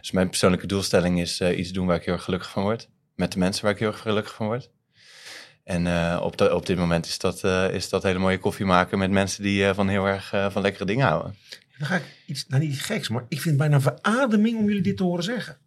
Dus 0.00 0.11
mijn 0.11 0.28
persoonlijke 0.28 0.66
doelstelling 0.66 1.21
is 1.21 1.40
iets 1.40 1.71
doen 1.71 1.87
waar 1.87 1.97
ik 1.97 2.04
heel 2.04 2.14
erg 2.14 2.25
gelukkig 2.25 2.50
van 2.50 2.62
word. 2.62 2.88
Met 3.14 3.33
de 3.33 3.38
mensen 3.38 3.64
waar 3.64 3.73
ik 3.73 3.78
heel 3.78 3.88
erg 3.88 4.00
gelukkig 4.00 4.35
van 4.35 4.47
word. 4.47 4.71
En 5.64 5.87
op, 6.21 6.40
op 6.40 6.66
dit 6.66 6.76
moment 6.76 7.07
is 7.07 7.18
dat, 7.18 7.45
is 7.73 7.88
dat 7.88 8.02
hele 8.02 8.18
mooie 8.18 8.38
koffie 8.38 8.66
maken 8.66 8.99
met 8.99 9.11
mensen 9.11 9.42
die 9.42 9.75
van 9.75 9.88
heel 9.88 10.07
erg 10.07 10.28
van 10.50 10.62
lekkere 10.62 10.85
dingen 10.85 11.07
houden. 11.07 11.35
Dan 11.78 11.88
ga 11.88 11.97
ik 11.97 12.04
iets, 12.26 12.47
nou 12.49 12.62
niet 12.62 12.80
geks, 12.80 13.09
maar 13.09 13.25
ik 13.28 13.40
vind 13.40 13.61
het 13.61 13.68
bijna 13.68 13.80
verademing 13.80 14.59
om 14.59 14.66
jullie 14.66 14.83
dit 14.83 14.97
te 14.97 15.02
horen 15.02 15.25
zeggen. 15.25 15.59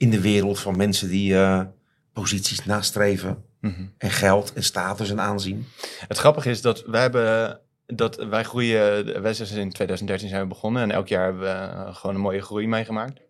In 0.00 0.10
de 0.10 0.20
wereld 0.20 0.58
van 0.60 0.76
mensen 0.76 1.08
die 1.08 1.34
eh, 1.36 1.60
posities 2.12 2.64
nastreven 2.64 3.44
Mhm. 3.60 3.84
en 3.98 4.10
geld 4.10 4.52
en 4.52 4.62
status 4.62 5.10
en 5.10 5.20
aanzien. 5.20 5.66
Het 6.08 6.18
grappige 6.18 6.50
is 6.50 6.60
dat 6.60 6.82
wij 6.86 7.00
hebben 7.00 7.60
dat 7.86 8.16
wij 8.16 8.44
groeien. 8.44 9.22
Wij 9.22 9.34
zijn 9.34 9.60
in 9.60 9.72
2013 9.72 10.28
zijn 10.28 10.42
we 10.42 10.48
begonnen 10.48 10.82
en 10.82 10.90
elk 10.90 11.08
jaar 11.08 11.24
hebben 11.24 11.42
we 11.42 11.48
eh, 11.48 11.94
gewoon 11.94 12.14
een 12.14 12.22
mooie 12.22 12.40
groei 12.42 12.68
meegemaakt. 12.68 13.20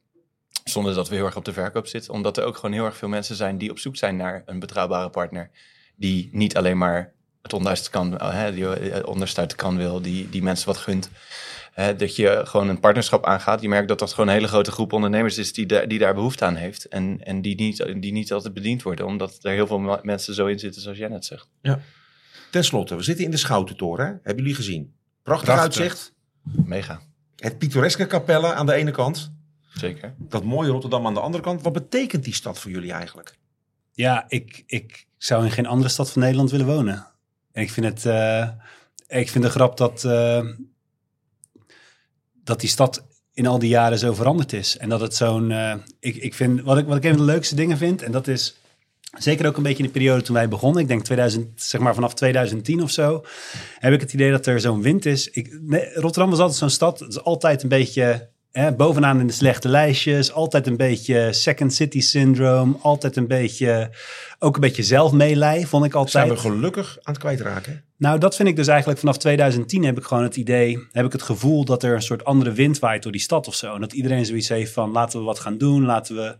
Zonder 0.64 0.94
dat 0.94 1.08
we 1.08 1.14
heel 1.14 1.24
erg 1.24 1.36
op 1.36 1.44
de 1.44 1.52
verkoop 1.52 1.86
zitten. 1.86 2.12
Omdat 2.12 2.36
er 2.36 2.44
ook 2.44 2.54
gewoon 2.56 2.72
heel 2.72 2.84
erg 2.84 2.96
veel 2.96 3.08
mensen 3.08 3.36
zijn 3.36 3.58
die 3.58 3.70
op 3.70 3.78
zoek 3.78 3.96
zijn 3.96 4.16
naar 4.16 4.42
een 4.46 4.58
betrouwbare 4.58 5.10
partner. 5.10 5.50
Die 5.96 6.28
niet 6.32 6.56
alleen 6.56 6.78
maar 6.78 7.12
het 7.42 7.52
onderste 7.52 7.90
kan, 7.90 8.18
eh, 8.18 8.32
hè, 8.32 8.52
die 8.52 9.06
onderste 9.06 9.46
kan 9.56 9.76
wil, 9.76 10.00
die, 10.02 10.28
die 10.28 10.42
mensen 10.42 10.66
wat 10.66 10.76
gunt. 10.76 11.10
Hè, 11.72 11.96
dat 11.96 12.16
je 12.16 12.40
gewoon 12.44 12.68
een 12.68 12.80
partnerschap 12.80 13.24
aangaat. 13.26 13.60
Je 13.60 13.68
merkt 13.68 13.88
dat 13.88 13.98
dat 13.98 14.12
gewoon 14.12 14.28
een 14.28 14.34
hele 14.34 14.48
grote 14.48 14.70
groep 14.70 14.92
ondernemers 14.92 15.38
is 15.38 15.52
die, 15.52 15.66
daar 15.66 15.88
die 15.88 15.98
daar 15.98 16.14
behoefte 16.14 16.44
aan 16.44 16.54
heeft. 16.56 16.84
En, 16.84 17.24
en 17.24 17.42
die, 17.42 17.54
niet, 17.56 17.86
die 18.00 18.12
niet 18.12 18.32
altijd 18.32 18.54
bediend 18.54 18.82
worden, 18.82 19.06
omdat 19.06 19.38
er 19.42 19.52
heel 19.52 19.66
veel 19.66 19.98
mensen 20.02 20.34
zo 20.34 20.46
in 20.46 20.58
zitten, 20.58 20.82
zoals 20.82 20.98
jij 20.98 21.08
net 21.08 21.24
zegt. 21.24 21.48
Ten 22.50 22.64
slotte, 22.64 22.96
we 22.96 23.02
zitten 23.02 23.24
in 23.24 23.30
de 23.30 23.36
Schoutentoren. 23.36 24.06
hè? 24.06 24.12
Hebben 24.12 24.36
jullie 24.36 24.54
gezien? 24.54 24.92
Prachtig, 25.22 25.46
Prachtig. 25.54 25.80
uitzicht. 25.80 26.12
Mega, 26.64 27.00
Het 27.36 27.58
pittoreske 27.58 28.06
kapelle 28.06 28.52
aan 28.54 28.66
de 28.66 28.72
ene 28.72 28.90
kant. 28.90 29.32
zeker. 29.74 30.14
Dat 30.18 30.44
mooie 30.44 30.70
Rotterdam 30.70 31.06
aan 31.06 31.14
de 31.14 31.20
andere 31.20 31.42
kant. 31.42 31.62
Wat 31.62 31.72
betekent 31.72 32.24
die 32.24 32.34
stad 32.34 32.58
voor 32.58 32.70
jullie 32.70 32.92
eigenlijk? 32.92 33.34
Ja, 33.92 34.24
ik, 34.28 34.62
ik 34.66 35.06
zou 35.16 35.44
in 35.44 35.50
geen 35.50 35.66
andere 35.66 35.90
stad 35.90 36.10
van 36.10 36.22
Nederland 36.22 36.50
willen 36.50 36.66
wonen. 36.66 37.06
En 37.52 37.62
ik 37.62 37.70
vind 37.70 37.86
het, 37.86 38.06
eh, 38.06 38.48
ik 39.20 39.30
vind 39.30 39.44
de 39.44 39.50
grap 39.50 39.76
dat, 39.76 40.04
eh, 40.04 40.46
dat 42.50 42.60
die 42.60 42.68
stad 42.68 43.02
in 43.32 43.46
al 43.46 43.58
die 43.58 43.68
jaren 43.68 43.98
zo 43.98 44.14
veranderd 44.14 44.52
is. 44.52 44.76
En 44.76 44.88
dat 44.88 45.00
het 45.00 45.14
zo'n, 45.14 45.50
eh, 45.50 45.74
ik, 46.00 46.16
ik 46.16 46.34
vind, 46.34 46.60
wat 46.62 46.78
ik, 46.78 46.86
wat 46.86 46.96
ik 46.96 47.04
een 47.04 47.16
van 47.16 47.26
de 47.26 47.32
leukste 47.32 47.54
dingen 47.54 47.76
vind, 47.76 48.02
en 48.02 48.12
dat 48.12 48.28
is 48.28 48.56
zeker 49.18 49.46
ook 49.46 49.56
een 49.56 49.62
beetje 49.62 49.82
in 49.82 49.84
de 49.84 49.98
periode 49.98 50.22
toen 50.22 50.34
wij 50.34 50.48
begonnen, 50.48 50.82
ik 50.82 50.88
denk 50.88 51.04
2000, 51.04 51.62
zeg 51.62 51.80
maar 51.80 51.94
vanaf 51.94 52.14
2010 52.14 52.82
of 52.82 52.90
zo, 52.90 53.24
heb 53.78 53.92
ik 53.92 54.00
het 54.00 54.12
idee 54.12 54.30
dat 54.30 54.46
er 54.46 54.60
zo'n 54.60 54.82
wind 54.82 55.06
is. 55.06 55.30
Ik, 55.30 55.58
nee, 55.60 55.94
Rotterdam 55.94 56.30
was 56.30 56.38
altijd 56.38 56.58
zo'n 56.58 56.70
stad, 56.70 57.00
het 57.00 57.08
is 57.08 57.22
altijd 57.22 57.62
een 57.62 57.68
beetje 57.68 58.28
hè, 58.52 58.72
bovenaan 58.72 59.20
in 59.20 59.26
de 59.26 59.32
slechte 59.32 59.68
lijstjes, 59.68 60.32
altijd 60.32 60.66
een 60.66 60.76
beetje 60.76 61.32
second 61.32 61.74
city 61.74 62.00
syndrome, 62.00 62.76
altijd 62.80 63.16
een 63.16 63.26
beetje, 63.26 63.90
ook 64.38 64.54
een 64.54 64.60
beetje 64.60 64.82
zelfmeelij, 64.82 65.66
vond 65.66 65.84
ik 65.84 65.94
altijd. 65.94 66.12
Zijn 66.12 66.28
we 66.28 66.36
gelukkig 66.36 66.98
aan 67.02 67.12
het 67.12 67.22
kwijtraken? 67.22 67.84
Nou, 68.00 68.18
dat 68.18 68.36
vind 68.36 68.48
ik 68.48 68.56
dus 68.56 68.66
eigenlijk 68.68 68.98
vanaf 68.98 69.18
2010 69.18 69.84
heb 69.84 69.98
ik 69.98 70.04
gewoon 70.04 70.22
het 70.22 70.36
idee, 70.36 70.86
heb 70.92 71.06
ik 71.06 71.12
het 71.12 71.22
gevoel 71.22 71.64
dat 71.64 71.82
er 71.82 71.94
een 71.94 72.02
soort 72.02 72.24
andere 72.24 72.52
wind 72.52 72.78
waait 72.78 73.02
door 73.02 73.12
die 73.12 73.20
stad 73.20 73.48
of 73.48 73.54
zo. 73.54 73.74
En 73.74 73.80
dat 73.80 73.92
iedereen 73.92 74.26
zoiets 74.26 74.48
heeft 74.48 74.72
van 74.72 74.90
laten 74.90 75.18
we 75.18 75.24
wat 75.24 75.38
gaan 75.38 75.58
doen, 75.58 75.84
laten 75.84 76.16
we 76.16 76.36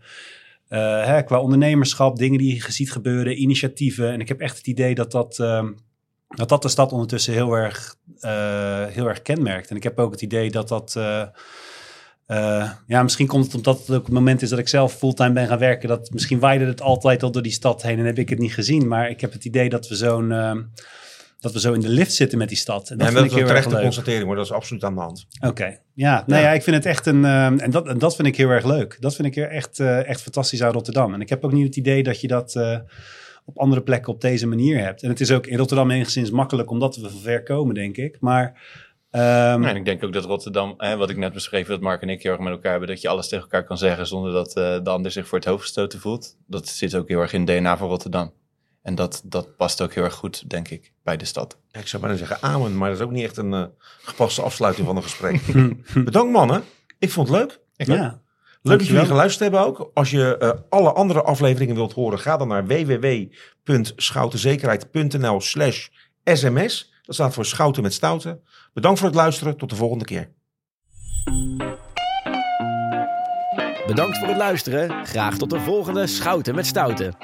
eh, 0.67 1.05
hè, 1.05 1.23
qua 1.23 1.39
ondernemerschap, 1.39 2.17
dingen 2.17 2.37
die 2.37 2.55
je 2.55 2.71
ziet 2.71 2.91
gebeuren, 2.91 3.41
initiatieven. 3.41 4.11
En 4.11 4.19
ik 4.19 4.27
heb 4.27 4.39
echt 4.39 4.57
het 4.57 4.67
idee 4.67 4.95
dat 4.95 5.11
dat, 5.11 5.39
ehm, 5.39 5.71
dat, 6.27 6.49
dat 6.49 6.61
de 6.61 6.67
stad 6.67 6.91
ondertussen 6.91 7.33
heel 7.33 7.53
erg, 7.53 7.95
eh, 8.19 8.85
heel 8.85 9.07
erg 9.07 9.21
kenmerkt. 9.21 9.69
En 9.69 9.75
ik 9.75 9.83
heb 9.83 9.99
ook 9.99 10.11
het 10.11 10.21
idee 10.21 10.51
dat 10.51 10.67
dat... 10.67 10.95
eh, 10.95 12.71
ja, 12.87 13.03
misschien 13.03 13.27
komt 13.27 13.45
het 13.45 13.55
omdat 13.55 13.79
het 13.79 13.95
ook 13.95 14.05
het 14.05 14.13
moment 14.13 14.41
is 14.41 14.49
dat 14.49 14.59
ik 14.59 14.67
zelf 14.67 14.93
fulltime 14.93 15.33
ben 15.33 15.47
gaan 15.47 15.59
werken. 15.59 15.89
Dat 15.89 16.09
misschien 16.11 16.39
waaide 16.39 16.65
het 16.65 16.81
altijd 16.81 17.23
al 17.23 17.31
door 17.31 17.41
die 17.41 17.51
stad 17.51 17.81
heen 17.81 17.99
en 17.99 18.05
heb 18.05 18.17
ik 18.17 18.29
het 18.29 18.39
niet 18.39 18.53
gezien. 18.53 18.87
Maar 18.87 19.09
ik 19.09 19.21
heb 19.21 19.33
het 19.33 19.45
idee 19.45 19.69
dat 19.69 19.87
we 19.87 19.95
zo'n 19.95 20.31
ehm, 20.31 20.61
dat 21.41 21.53
we 21.53 21.59
zo 21.59 21.73
in 21.73 21.79
de 21.79 21.89
lift 21.89 22.13
zitten 22.13 22.37
met 22.37 22.47
die 22.47 22.57
stad. 22.57 22.89
En 22.89 22.97
dat 22.97 23.07
en 23.07 23.13
vind 23.13 23.15
dat 23.15 23.23
ik 23.23 23.31
is 23.31 23.31
een 23.31 23.47
heel 23.47 23.55
erg 23.55 23.63
terechte 23.63 23.83
constatering, 23.83 24.27
maar 24.27 24.35
dat 24.35 24.45
is 24.45 24.51
absoluut 24.51 24.83
aan 24.83 24.95
de 24.95 25.01
hand. 25.01 25.27
Oké, 25.47 25.77
ja, 25.93 26.23
nou 26.27 26.41
Ja. 26.41 26.47
ja. 26.47 26.53
ik 26.53 26.63
vind 26.63 26.75
het 26.75 26.85
echt 26.85 27.05
een 27.05 27.25
ehm, 27.25 27.57
en 27.57 27.71
dat, 27.71 27.87
en 27.87 27.97
dat 27.97 28.15
vind 28.15 28.27
ik 28.27 28.37
heel 28.37 28.49
erg 28.49 28.65
leuk. 28.65 28.97
Dat 28.99 29.15
vind 29.15 29.27
ik 29.27 29.35
echt, 29.35 29.79
eh, 29.79 30.07
echt 30.07 30.21
fantastisch 30.21 30.63
aan 30.63 30.71
Rotterdam. 30.71 31.13
En 31.13 31.21
ik 31.21 31.29
heb 31.29 31.43
ook 31.43 31.51
niet 31.51 31.65
het 31.65 31.75
idee 31.75 32.03
dat 32.03 32.21
je 32.21 32.27
dat 32.27 32.55
eh, 32.55 32.77
op 33.45 33.59
andere 33.59 33.81
plekken 33.81 34.13
op 34.13 34.21
deze 34.21 34.47
manier 34.47 34.79
hebt. 34.83 35.03
En 35.03 35.09
het 35.09 35.19
is 35.19 35.31
ook 35.31 35.47
in 35.47 35.57
Rotterdam 35.57 35.91
enigszins 35.91 36.31
makkelijk 36.31 36.69
omdat 36.69 36.95
we 36.95 37.09
van 37.09 37.19
ver 37.19 37.43
komen, 37.43 37.75
denk 37.75 37.97
ik. 37.97 38.17
Maar 38.19 38.61
ehm, 39.11 39.61
Ja, 39.61 39.69
en 39.69 39.75
ik 39.75 39.85
denk 39.85 40.03
ook 40.03 40.13
dat 40.13 40.25
Rotterdam, 40.25 40.73
hè, 40.77 40.97
wat 40.97 41.09
ik 41.09 41.17
net 41.17 41.33
beschreef, 41.33 41.67
dat 41.67 41.81
Mark 41.81 42.01
en 42.01 42.09
ik 42.09 42.23
heel 42.23 42.31
erg 42.31 42.41
met 42.41 42.51
elkaar 42.53 42.71
hebben, 42.71 42.89
dat 42.89 43.01
je 43.01 43.07
alles 43.07 43.27
tegen 43.27 43.43
elkaar 43.43 43.63
kan 43.63 43.77
zeggen 43.77 44.07
zonder 44.07 44.31
dat 44.31 44.55
eh, 44.55 44.83
de 44.83 44.89
ander 44.89 45.11
zich 45.11 45.27
voor 45.27 45.37
het 45.37 45.47
hoofd 45.47 45.61
gestoten 45.61 45.99
voelt. 45.99 46.37
Dat 46.47 46.67
zit 46.67 46.95
ook 46.95 47.07
heel 47.07 47.19
erg 47.19 47.33
in 47.33 47.47
het 47.47 47.59
DNA 47.59 47.77
van 47.77 47.87
Rotterdam. 47.87 48.33
En 48.81 48.95
dat, 48.95 49.21
dat 49.25 49.55
past 49.55 49.81
ook 49.81 49.93
heel 49.93 50.03
erg 50.03 50.13
goed, 50.13 50.49
denk 50.49 50.67
ik, 50.67 50.93
bij 51.03 51.17
de 51.17 51.25
stad. 51.25 51.57
Ja, 51.67 51.79
ik 51.79 51.87
zou 51.87 52.01
bijna 52.01 52.17
zeggen 52.17 52.41
amen, 52.41 52.77
maar 52.77 52.89
dat 52.89 52.99
is 52.99 53.05
ook 53.05 53.11
niet 53.11 53.23
echt 53.23 53.37
een 53.37 53.53
eh, 53.53 53.63
gepaste 54.01 54.41
afsluiting 54.41 54.87
van 54.87 54.95
een 54.95 55.03
gesprek. 55.03 55.41
Bedankt 56.05 56.31
mannen. 56.31 56.63
Ik 56.99 57.11
vond 57.11 57.27
het 57.27 57.37
leuk. 57.37 57.59
Ik 57.75 57.87
ja, 57.87 58.21
Leuk 58.61 58.79
dat 58.79 58.87
jullie 58.87 59.05
geluisterd 59.05 59.51
hebben 59.51 59.69
ook. 59.69 59.91
Als 59.93 60.11
je 60.11 60.37
eh, 60.37 60.51
alle 60.69 60.91
andere 60.91 61.21
afleveringen 61.21 61.75
wilt 61.75 61.93
horen, 61.93 62.19
ga 62.19 62.37
dan 62.37 62.47
naar 62.47 62.67
www.schoutenzekerheid.nl 62.67 65.41
slash 65.41 65.87
sms. 66.23 66.93
Dat 67.03 67.15
staat 67.15 67.33
voor 67.33 67.45
Schouten 67.45 67.83
met 67.83 67.93
Stouten. 67.93 68.41
Bedankt 68.73 68.99
voor 68.99 69.07
het 69.07 69.17
luisteren. 69.17 69.57
Tot 69.57 69.69
de 69.69 69.75
volgende 69.75 70.05
keer. 70.05 70.31
Bedankt 73.87 74.17
voor 74.17 74.27
het 74.27 74.37
luisteren. 74.37 75.05
Graag 75.05 75.37
tot 75.37 75.49
de 75.49 75.59
volgende 75.59 76.07
Schouten 76.07 76.55
met 76.55 76.65
Stouten. 76.65 77.15